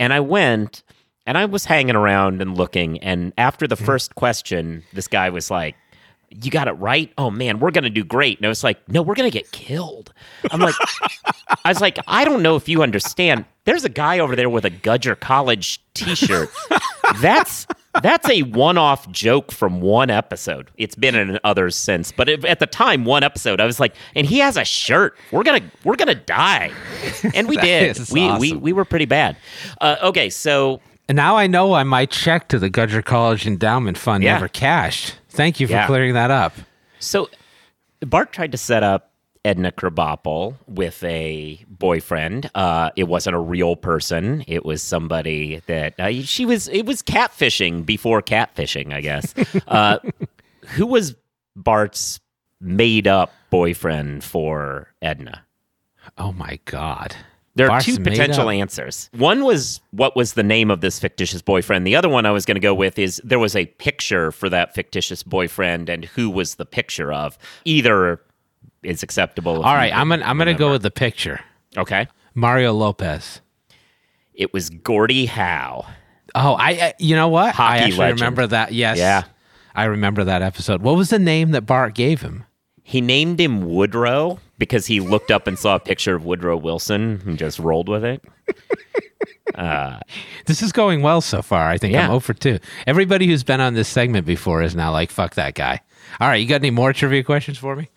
And 0.00 0.12
I 0.12 0.20
went 0.20 0.82
and 1.26 1.38
I 1.38 1.46
was 1.46 1.64
hanging 1.64 1.96
around 1.96 2.42
and 2.42 2.56
looking. 2.56 2.98
And 2.98 3.32
after 3.38 3.66
the 3.66 3.76
first 3.76 4.14
question, 4.14 4.82
this 4.92 5.08
guy 5.08 5.30
was 5.30 5.50
like, 5.50 5.74
you 6.42 6.50
got 6.50 6.68
it 6.68 6.72
right. 6.72 7.12
Oh 7.18 7.30
man, 7.30 7.58
we're 7.60 7.70
gonna 7.70 7.90
do 7.90 8.04
great. 8.04 8.38
And 8.38 8.46
I 8.46 8.48
was 8.48 8.64
like, 8.64 8.86
no, 8.88 9.02
we're 9.02 9.14
gonna 9.14 9.30
get 9.30 9.50
killed. 9.52 10.12
I'm 10.50 10.60
like, 10.60 10.74
I 11.64 11.70
was 11.70 11.80
like, 11.80 11.98
I 12.06 12.24
don't 12.24 12.42
know 12.42 12.56
if 12.56 12.68
you 12.68 12.82
understand. 12.82 13.44
There's 13.64 13.84
a 13.84 13.88
guy 13.88 14.18
over 14.18 14.36
there 14.36 14.50
with 14.50 14.64
a 14.64 14.70
Gudger 14.70 15.18
College 15.18 15.82
T-shirt. 15.94 16.50
that's 17.20 17.66
that's 18.02 18.28
a 18.28 18.42
one-off 18.42 19.10
joke 19.10 19.52
from 19.52 19.80
one 19.80 20.10
episode. 20.10 20.70
It's 20.76 20.94
been 20.96 21.14
in 21.14 21.38
others 21.44 21.76
since, 21.76 22.10
but 22.10 22.28
it, 22.28 22.44
at 22.44 22.58
the 22.58 22.66
time, 22.66 23.04
one 23.04 23.22
episode, 23.22 23.60
I 23.60 23.66
was 23.66 23.78
like, 23.78 23.94
and 24.14 24.26
he 24.26 24.38
has 24.40 24.56
a 24.56 24.64
shirt. 24.64 25.16
We're 25.30 25.44
gonna 25.44 25.70
we're 25.84 25.96
gonna 25.96 26.14
die, 26.14 26.72
and 27.34 27.48
we 27.48 27.56
did. 27.58 27.98
We, 28.10 28.36
we 28.38 28.52
we 28.54 28.72
were 28.72 28.84
pretty 28.84 29.06
bad. 29.06 29.36
Uh, 29.80 29.96
okay, 30.02 30.28
so 30.28 30.80
And 31.08 31.16
now 31.16 31.36
I 31.36 31.46
know 31.46 31.66
why 31.68 31.82
my 31.82 32.06
check 32.06 32.48
to 32.48 32.58
the 32.58 32.70
Gudger 32.70 33.04
College 33.04 33.46
Endowment 33.46 33.98
Fund 33.98 34.24
Yeah. 34.24 34.34
never 34.34 34.48
cashed. 34.48 35.16
Thank 35.28 35.60
you 35.60 35.66
for 35.66 35.74
Yeah. 35.74 35.86
clearing 35.86 36.14
that 36.14 36.30
up. 36.30 36.54
So 36.98 37.28
Bart 38.00 38.32
tried 38.32 38.52
to 38.52 38.58
set 38.58 38.82
up 38.82 39.10
Edna 39.44 39.70
Krabappel 39.70 40.54
with 40.66 41.04
a 41.04 41.62
boyfriend. 41.68 42.50
Uh, 42.54 42.90
it 42.96 43.04
wasn't 43.04 43.36
a 43.36 43.38
real 43.38 43.76
person. 43.76 44.42
It 44.46 44.64
was 44.64 44.82
somebody 44.82 45.60
that 45.66 45.94
uh, 46.00 46.22
she 46.22 46.46
was. 46.46 46.68
It 46.68 46.86
was 46.86 47.02
catfishing 47.02 47.84
before 47.84 48.22
catfishing, 48.22 48.94
I 48.94 49.02
guess. 49.02 49.34
uh, 49.68 49.98
who 50.68 50.86
was 50.86 51.14
Bart's 51.54 52.20
made-up 52.62 53.32
boyfriend 53.50 54.24
for 54.24 54.88
Edna? 55.02 55.44
Oh 56.16 56.32
my 56.32 56.58
God. 56.64 57.14
There 57.56 57.70
are 57.70 57.80
two 57.80 57.98
potential 58.00 58.50
answers. 58.50 59.08
One 59.12 59.44
was 59.44 59.80
what 59.92 60.16
was 60.16 60.32
the 60.32 60.42
name 60.42 60.70
of 60.70 60.80
this 60.80 60.98
fictitious 60.98 61.40
boyfriend. 61.40 61.86
The 61.86 61.94
other 61.94 62.08
one 62.08 62.26
I 62.26 62.32
was 62.32 62.44
going 62.44 62.56
to 62.56 62.60
go 62.60 62.74
with 62.74 62.98
is 62.98 63.20
there 63.24 63.38
was 63.38 63.54
a 63.54 63.66
picture 63.66 64.32
for 64.32 64.48
that 64.48 64.74
fictitious 64.74 65.22
boyfriend 65.22 65.88
and 65.88 66.04
who 66.04 66.30
was 66.30 66.56
the 66.56 66.66
picture 66.66 67.12
of. 67.12 67.38
Either 67.64 68.20
is 68.82 69.02
acceptable. 69.02 69.62
All 69.62 69.74
right, 69.74 69.94
I'm 69.94 70.08
gonna 70.08 70.24
I'm 70.24 70.36
gonna 70.36 70.54
go 70.54 70.72
with 70.72 70.82
the 70.82 70.90
picture. 70.90 71.40
Okay. 71.76 72.08
Mario 72.34 72.72
Lopez. 72.72 73.40
It 74.34 74.52
was 74.52 74.70
Gordie 74.70 75.26
Howe. 75.26 75.86
Oh, 76.34 76.54
I 76.54 76.74
uh, 76.74 76.92
you 76.98 77.14
know 77.14 77.28
what? 77.28 77.58
I 77.58 77.78
actually 77.78 77.98
legend. 77.98 78.20
remember 78.20 78.46
that. 78.48 78.72
Yes. 78.72 78.98
Yeah. 78.98 79.24
I 79.76 79.84
remember 79.84 80.24
that 80.24 80.42
episode. 80.42 80.82
What 80.82 80.96
was 80.96 81.10
the 81.10 81.18
name 81.18 81.52
that 81.52 81.62
Bart 81.62 81.94
gave 81.94 82.22
him? 82.22 82.44
He 82.86 83.00
named 83.00 83.40
him 83.40 83.62
Woodrow 83.68 84.38
because 84.58 84.86
he 84.86 85.00
looked 85.00 85.30
up 85.30 85.46
and 85.46 85.58
saw 85.58 85.74
a 85.76 85.80
picture 85.80 86.14
of 86.14 86.24
Woodrow 86.24 86.56
Wilson 86.58 87.20
and 87.26 87.36
just 87.38 87.58
rolled 87.58 87.88
with 87.88 88.04
it. 88.04 88.22
This 90.46 90.62
is 90.62 90.72
going 90.72 91.00
well 91.02 91.20
so 91.20 91.42
far. 91.42 91.68
I 91.68 91.78
think 91.78 91.92
Yeah. 91.94 92.06
I'm 92.06 92.10
over 92.10 92.34
2. 92.34 92.58
Everybody 92.86 93.26
who's 93.26 93.44
been 93.44 93.60
on 93.60 93.74
this 93.74 93.88
segment 93.88 94.26
before 94.26 94.62
is 94.62 94.74
now 94.74 94.90
like, 94.92 95.10
fuck 95.10 95.34
that 95.34 95.54
guy. 95.54 95.80
All 96.20 96.28
right, 96.28 96.36
you 96.36 96.46
got 96.48 96.56
any 96.56 96.70
more 96.70 96.92
trivia 96.92 97.22
questions 97.22 97.56
for 97.58 97.76
me? 97.76 97.88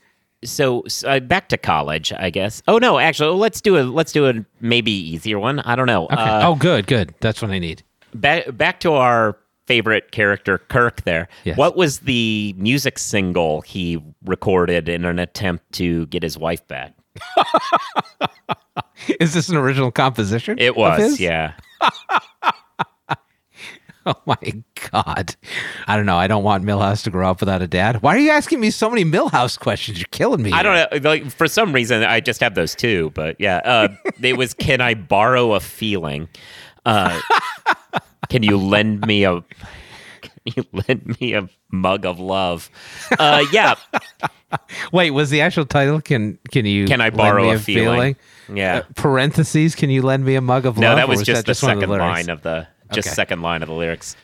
So, 0.45 0.83
so, 0.87 1.09
uh, 1.09 1.19
back 1.19 1.49
to 1.49 1.57
college, 1.57 2.13
I 2.13 2.29
guess. 2.29 2.61
Oh 2.67 2.77
no, 2.77 2.99
actually, 2.99 3.35
let's 3.37 3.59
do 3.59 3.77
a 3.79 3.81
let's 3.83 4.11
do 4.11 4.27
a 4.29 4.33
maybe 4.61 4.91
easier 4.91 5.39
one. 5.39 5.59
I 5.61 5.75
don't 5.75 5.87
know. 5.87 6.05
Okay. 6.05 6.15
Uh, 6.15 6.47
oh, 6.49 6.55
good, 6.55 6.85
good. 6.85 7.13
That's 7.21 7.41
what 7.41 7.49
I 7.51 7.57
need. 7.59 7.81
back 8.13 8.55
back 8.55 8.79
to 8.81 8.93
our 8.93 9.35
favorite 9.67 10.11
character 10.11 10.57
Kirk 10.57 11.03
there. 11.03 11.27
Yes. 11.43 11.57
What 11.57 11.75
was 11.75 11.99
the 11.99 12.55
music 12.57 12.97
single 12.97 13.61
he 13.61 14.01
recorded 14.25 14.89
in 14.89 15.05
an 15.05 15.19
attempt 15.19 15.71
to 15.73 16.07
get 16.07 16.23
his 16.23 16.37
wife 16.37 16.65
back? 16.67 16.93
Is 19.19 19.33
this 19.33 19.49
an 19.49 19.57
original 19.57 19.91
composition? 19.91 20.57
It 20.59 20.75
was, 20.75 21.19
yeah. 21.19 21.53
Oh 24.07 24.15
my 24.25 24.63
God. 24.89 25.35
I 25.85 25.97
don't 25.97 26.05
know. 26.05 26.15
I 26.15 26.27
don't 26.27 26.45
want 26.45 26.63
Milhouse 26.63 27.03
to 27.03 27.09
grow 27.09 27.29
up 27.29 27.41
without 27.41 27.61
a 27.61 27.67
dad. 27.67 28.01
Why 28.01 28.15
are 28.15 28.19
you 28.19 28.29
asking 28.29 28.61
me 28.61 28.71
so 28.71 28.89
many 28.89 29.03
Milhouse 29.03 29.59
questions? 29.59 29.97
You're 29.99 30.07
killing 30.11 30.41
me. 30.41 30.53
I 30.53 30.63
don't 30.63 31.03
know. 31.03 31.09
Like 31.09 31.29
for 31.29 31.45
some 31.45 31.73
reason, 31.73 32.03
I 32.03 32.21
just 32.21 32.39
have 32.39 32.55
those 32.55 32.73
two. 32.73 33.11
But 33.13 33.35
yeah, 33.37 33.57
uh, 33.57 33.89
it 34.21 34.37
was. 34.37 34.53
Can 34.53 34.79
I 34.79 34.93
borrow 34.93 35.55
a 35.55 35.59
feeling? 35.59 36.29
Uh, 36.85 37.19
can 38.29 38.43
you 38.43 38.57
lend 38.57 39.05
me 39.05 39.23
a? 39.23 39.41
Can 40.21 40.31
you 40.45 40.65
lend 40.87 41.17
me 41.19 41.33
a 41.33 41.49
mug 41.71 42.05
of 42.05 42.19
love? 42.19 42.69
Uh, 43.19 43.45
yeah. 43.51 43.75
Wait, 44.91 45.11
was 45.11 45.29
the 45.29 45.41
actual 45.41 45.65
title? 45.65 46.01
Can 46.01 46.39
can 46.51 46.65
you? 46.65 46.87
Can 46.87 47.01
I 47.01 47.09
borrow 47.09 47.43
me 47.43 47.51
a 47.51 47.59
feeling? 47.59 48.15
Yeah. 48.53 48.77
Uh, 48.77 48.83
parentheses. 48.95 49.75
Can 49.75 49.89
you 49.89 50.01
lend 50.01 50.25
me 50.25 50.35
a 50.35 50.41
mug 50.41 50.65
of 50.65 50.77
no, 50.77 50.87
love? 50.87 50.95
No, 50.97 51.01
that 51.01 51.05
or 51.05 51.09
was 51.09 51.23
just 51.23 51.45
the 51.45 51.65
one 51.65 51.77
of 51.77 51.81
second 51.81 51.97
line 51.97 52.29
of 52.29 52.41
the 52.43 52.67
just 52.93 53.09
Okay. 53.09 53.15
second 53.15 53.41
line 53.41 53.61
of 53.61 53.67
the 53.67 53.75
lyrics. 53.75 54.15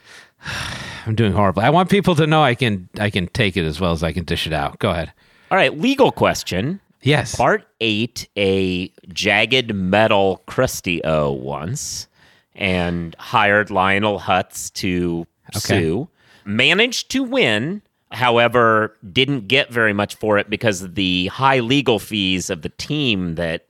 I'm 1.05 1.15
doing 1.15 1.33
horribly. 1.33 1.63
I 1.63 1.69
want 1.69 1.89
people 1.89 2.15
to 2.15 2.25
know 2.25 2.41
I 2.43 2.55
can 2.55 2.87
I 2.99 3.09
can 3.09 3.27
take 3.27 3.57
it 3.57 3.65
as 3.65 3.79
well 3.81 3.91
as 3.91 4.03
I 4.03 4.13
can 4.13 4.23
dish 4.23 4.47
it 4.47 4.53
out. 4.53 4.79
Go 4.79 4.91
ahead. 4.91 5.11
All 5.51 5.57
right, 5.57 5.77
legal 5.77 6.11
question. 6.11 6.79
Yes. 7.01 7.35
Bart 7.35 7.65
ate 7.81 8.29
a 8.37 8.87
jagged 9.09 9.75
metal 9.75 10.41
crusty 10.47 11.03
O 11.03 11.31
once 11.31 12.07
and 12.55 13.15
hired 13.17 13.71
Lionel 13.71 14.19
Hutz 14.19 14.71
to 14.73 15.25
sue. 15.53 16.09
Managed 16.45 17.09
to 17.11 17.23
win, 17.23 17.81
however, 18.11 18.97
didn't 19.11 19.47
get 19.47 19.71
very 19.71 19.93
much 19.93 20.15
for 20.15 20.37
it 20.37 20.49
because 20.49 20.81
of 20.81 20.95
the 20.95 21.27
high 21.27 21.59
legal 21.59 21.99
fees 21.99 22.49
of 22.49 22.61
the 22.61 22.69
team 22.69 23.35
that 23.35 23.67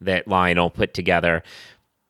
that 0.00 0.28
Lionel 0.28 0.70
put 0.70 0.94
together. 0.94 1.42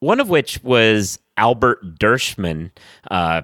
One 0.00 0.20
of 0.20 0.28
which 0.28 0.62
was 0.62 1.18
Albert 1.36 1.98
Dershman, 1.98 2.70
uh, 3.10 3.42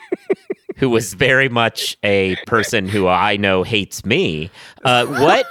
who 0.76 0.90
was 0.90 1.14
very 1.14 1.48
much 1.48 1.96
a 2.02 2.36
person 2.46 2.88
who 2.88 3.06
I 3.06 3.36
know 3.36 3.62
hates 3.62 4.04
me. 4.04 4.50
Uh, 4.84 5.06
what 5.06 5.46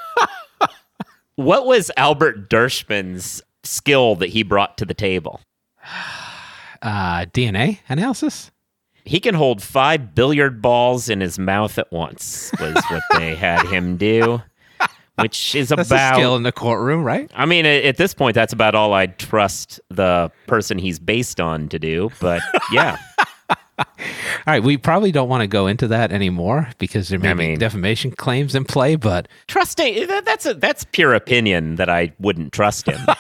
what 1.36 1.66
was 1.66 1.90
Albert 1.98 2.50
Dershman's 2.50 3.42
skill 3.64 4.16
that 4.18 4.30
he 4.30 4.44
brought 4.44 4.78
to 4.78 4.86
the 4.86 4.94
table? 4.94 5.42
Uh, 6.82 7.26
DNA 7.26 7.80
analysis. 7.90 8.52
He 9.06 9.20
can 9.20 9.34
hold 9.36 9.62
five 9.62 10.14
billiard 10.14 10.62
balls 10.62 11.10
in 11.10 11.20
his 11.22 11.40
mouth 11.40 11.78
at 11.80 11.92
once, 11.92 12.52
was 12.60 12.82
what 12.90 13.04
they 13.18 13.36
had 13.36 13.66
him 13.68 13.98
do, 13.98 14.42
which 15.20 15.56
is 15.56 15.70
That's 15.70 15.90
about. 15.90 16.14
a 16.14 16.16
skill 16.16 16.36
in 16.36 16.44
the 16.44 16.52
courtroom, 16.52 17.04
right? 17.04 17.30
I 17.34 17.46
mean, 17.46 17.66
at 17.66 17.98
this 17.98 18.14
point, 18.14 18.36
that's 18.36 18.54
about 18.54 18.76
all 18.76 18.94
I'd 18.94 19.18
trust 19.18 19.80
the 19.90 20.32
person 20.48 20.78
he's 20.78 21.00
based 21.00 21.40
on 21.42 21.70
to 21.70 21.80
do. 21.80 22.12
But 22.20 22.42
yeah, 22.72 22.98
All 23.80 23.86
right, 24.46 24.62
we 24.62 24.78
probably 24.78 25.12
don't 25.12 25.30
want 25.30 25.42
to 25.42 25.48
go 25.48 25.66
into 25.68 25.88
that 25.88 26.12
anymore 26.12 26.70
because 26.78 27.08
there 27.10 27.18
may 27.20 27.32
I 27.32 27.34
be 27.34 27.56
defamation 27.56 28.12
claims 28.12 28.54
in 28.54 28.64
play. 28.66 28.96
But 28.96 29.28
trusting 29.48 30.06
that's 30.08 30.46
a 30.46 30.54
that's 30.54 30.84
pure 30.84 31.14
opinion 31.16 31.76
that 31.78 31.90
I 31.90 32.14
wouldn't 32.20 32.54
trust 32.54 32.88
him. 32.88 33.00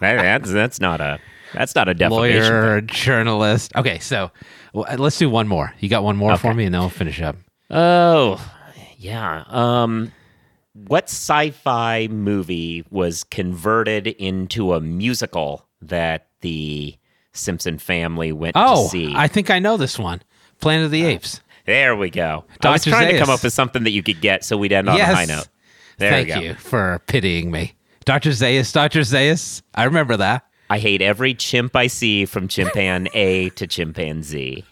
That- 0.00 0.22
that's 0.22 0.50
that's 0.50 0.80
not 0.80 1.00
a 1.00 1.20
that's 1.54 1.74
not 1.74 1.88
a 1.88 1.94
defamation. 1.94 2.42
thing. 2.42 2.50
lawyer, 2.52 2.80
journalist. 2.82 3.72
Okay, 3.76 3.98
so 3.98 4.30
well, 4.72 4.86
let's 4.98 5.18
do 5.18 5.30
one 5.30 5.48
more. 5.48 5.72
You 5.80 5.88
got 5.88 6.02
one 6.04 6.16
more 6.16 6.36
for 6.36 6.52
me, 6.54 6.64
and 6.64 6.74
then 6.74 6.80
we'll 6.80 6.90
finish 6.90 7.20
up. 7.22 7.36
Oh, 7.70 8.44
yeah. 8.98 9.44
Um, 9.48 10.12
what 10.74 11.04
sci-fi 11.04 12.08
movie 12.10 12.84
was 12.90 13.24
converted 13.24 14.06
into 14.06 14.74
a 14.74 14.80
musical 14.80 15.66
that 15.82 16.26
the 16.40 16.96
Simpson 17.32 17.78
family 17.78 18.32
went 18.32 18.54
Oh, 18.56 18.84
to 18.84 18.88
see? 18.90 19.12
I 19.14 19.28
think 19.28 19.50
I 19.50 19.58
know 19.58 19.76
this 19.76 19.98
one. 19.98 20.22
Planet 20.60 20.86
of 20.86 20.90
Uh, 20.90 20.92
the 20.92 21.04
Apes. 21.04 21.40
there 21.66 21.94
we 21.96 22.10
go. 22.10 22.44
I 22.62 22.70
was 22.72 22.82
Dr. 22.84 22.90
trying 22.90 23.12
to 23.12 23.18
come 23.18 23.30
up 23.30 23.42
with 23.42 23.52
something 23.52 23.84
that 23.84 23.90
you 23.90 24.02
could 24.02 24.20
get 24.20 24.44
so 24.44 24.56
we'd 24.56 24.72
end 24.72 24.88
on 24.88 24.96
yes. 24.96 25.10
a 25.10 25.14
high 25.14 25.24
note. 25.24 25.48
There 25.98 26.10
Thank 26.10 26.28
we 26.28 26.34
go. 26.34 26.40
you 26.40 26.54
for 26.54 27.00
pitying 27.06 27.50
me, 27.52 27.74
Doctor 28.04 28.30
Zaius. 28.30 28.72
Doctor 28.72 29.00
Zaius. 29.00 29.62
I 29.74 29.84
remember 29.84 30.16
that. 30.16 30.44
I 30.74 30.78
hate 30.78 31.02
every 31.02 31.34
chimp 31.34 31.76
I 31.76 31.86
see 31.86 32.24
from 32.24 32.48
chimpan 32.48 33.08
A 33.14 33.50
to 33.50 33.68
chimpanzee. 33.68 34.64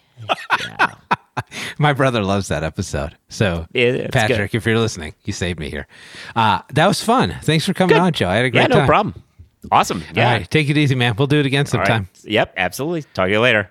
Yeah. 0.58 0.94
My 1.78 1.92
brother 1.92 2.24
loves 2.24 2.48
that 2.48 2.64
episode. 2.64 3.16
So, 3.28 3.68
Patrick, 3.72 4.52
if 4.52 4.66
you're 4.66 4.80
listening, 4.80 5.14
you 5.22 5.32
saved 5.32 5.60
me 5.60 5.70
here. 5.70 5.86
Uh, 6.34 6.58
that 6.72 6.88
was 6.88 7.00
fun. 7.00 7.36
Thanks 7.42 7.64
for 7.64 7.72
coming 7.72 7.96
on, 7.96 8.12
Joe. 8.14 8.28
I 8.28 8.34
had 8.34 8.46
a 8.46 8.50
great 8.50 8.62
yeah, 8.62 8.66
no 8.66 8.76
time. 8.78 8.86
problem. 8.88 9.22
Awesome. 9.70 10.02
Yeah. 10.12 10.26
All 10.26 10.38
right, 10.38 10.50
take 10.50 10.68
it 10.68 10.76
easy, 10.76 10.96
man. 10.96 11.14
We'll 11.16 11.28
do 11.28 11.38
it 11.38 11.46
again 11.46 11.66
All 11.72 11.78
right. 11.78 11.86
sometime. 11.86 12.08
Yep, 12.24 12.54
absolutely. 12.56 13.02
Talk 13.14 13.26
to 13.26 13.30
you 13.30 13.38
later. 13.38 13.70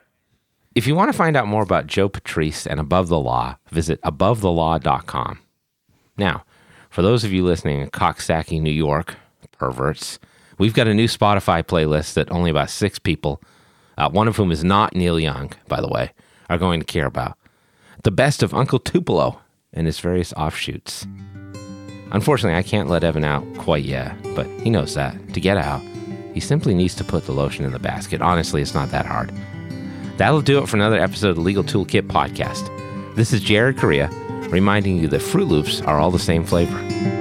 If 0.73 0.87
you 0.87 0.95
want 0.95 1.11
to 1.11 1.17
find 1.17 1.35
out 1.35 1.49
more 1.49 1.63
about 1.63 1.85
Joe 1.85 2.07
Patrice 2.07 2.65
and 2.65 2.79
Above 2.79 3.09
the 3.09 3.19
Law, 3.19 3.57
visit 3.71 4.01
abovethelaw.com. 4.03 5.39
Now, 6.15 6.45
for 6.89 7.01
those 7.01 7.25
of 7.25 7.33
you 7.33 7.43
listening 7.43 7.81
in 7.81 7.89
Coxsackie, 7.89 8.61
New 8.61 8.71
York, 8.71 9.15
perverts, 9.51 10.17
we've 10.61 10.75
got 10.75 10.87
a 10.87 10.93
new 10.93 11.07
Spotify 11.07 11.63
playlist 11.63 12.13
that 12.13 12.31
only 12.31 12.51
about 12.51 12.69
six 12.69 12.99
people, 12.99 13.41
uh, 13.97 14.07
one 14.11 14.27
of 14.27 14.35
whom 14.35 14.51
is 14.51 14.63
not 14.63 14.95
Neil 14.95 15.19
Young, 15.19 15.51
by 15.67 15.81
the 15.81 15.87
way, 15.87 16.11
are 16.51 16.59
going 16.59 16.79
to 16.79 16.85
care 16.85 17.07
about. 17.07 17.35
The 18.03 18.11
best 18.11 18.43
of 18.43 18.53
Uncle 18.53 18.77
Tupelo 18.77 19.41
and 19.73 19.87
his 19.87 19.99
various 19.99 20.33
offshoots. 20.33 21.07
Unfortunately, 22.11 22.55
I 22.55 22.61
can't 22.61 22.89
let 22.89 23.03
Evan 23.03 23.23
out 23.23 23.43
quite 23.57 23.83
yet, 23.83 24.15
but 24.35 24.45
he 24.61 24.69
knows 24.69 24.93
that. 24.93 25.33
To 25.33 25.41
get 25.41 25.57
out, 25.57 25.81
he 26.31 26.39
simply 26.39 26.75
needs 26.75 26.93
to 26.95 27.03
put 27.03 27.25
the 27.25 27.31
lotion 27.31 27.65
in 27.65 27.71
the 27.71 27.79
basket. 27.79 28.21
Honestly, 28.21 28.61
it's 28.61 28.75
not 28.75 28.91
that 28.91 29.07
hard. 29.07 29.33
That'll 30.17 30.41
do 30.41 30.61
it 30.61 30.69
for 30.69 30.77
another 30.77 30.99
episode 30.99 31.31
of 31.31 31.39
Legal 31.39 31.63
Toolkit 31.63 32.03
podcast. 32.03 33.15
This 33.15 33.33
is 33.33 33.41
Jared 33.41 33.77
Correia 33.77 34.09
reminding 34.49 34.99
you 34.99 35.07
that 35.07 35.21
Froot 35.21 35.47
Loops 35.47 35.81
are 35.81 35.97
all 35.97 36.11
the 36.11 36.19
same 36.19 36.43
flavor. 36.43 37.20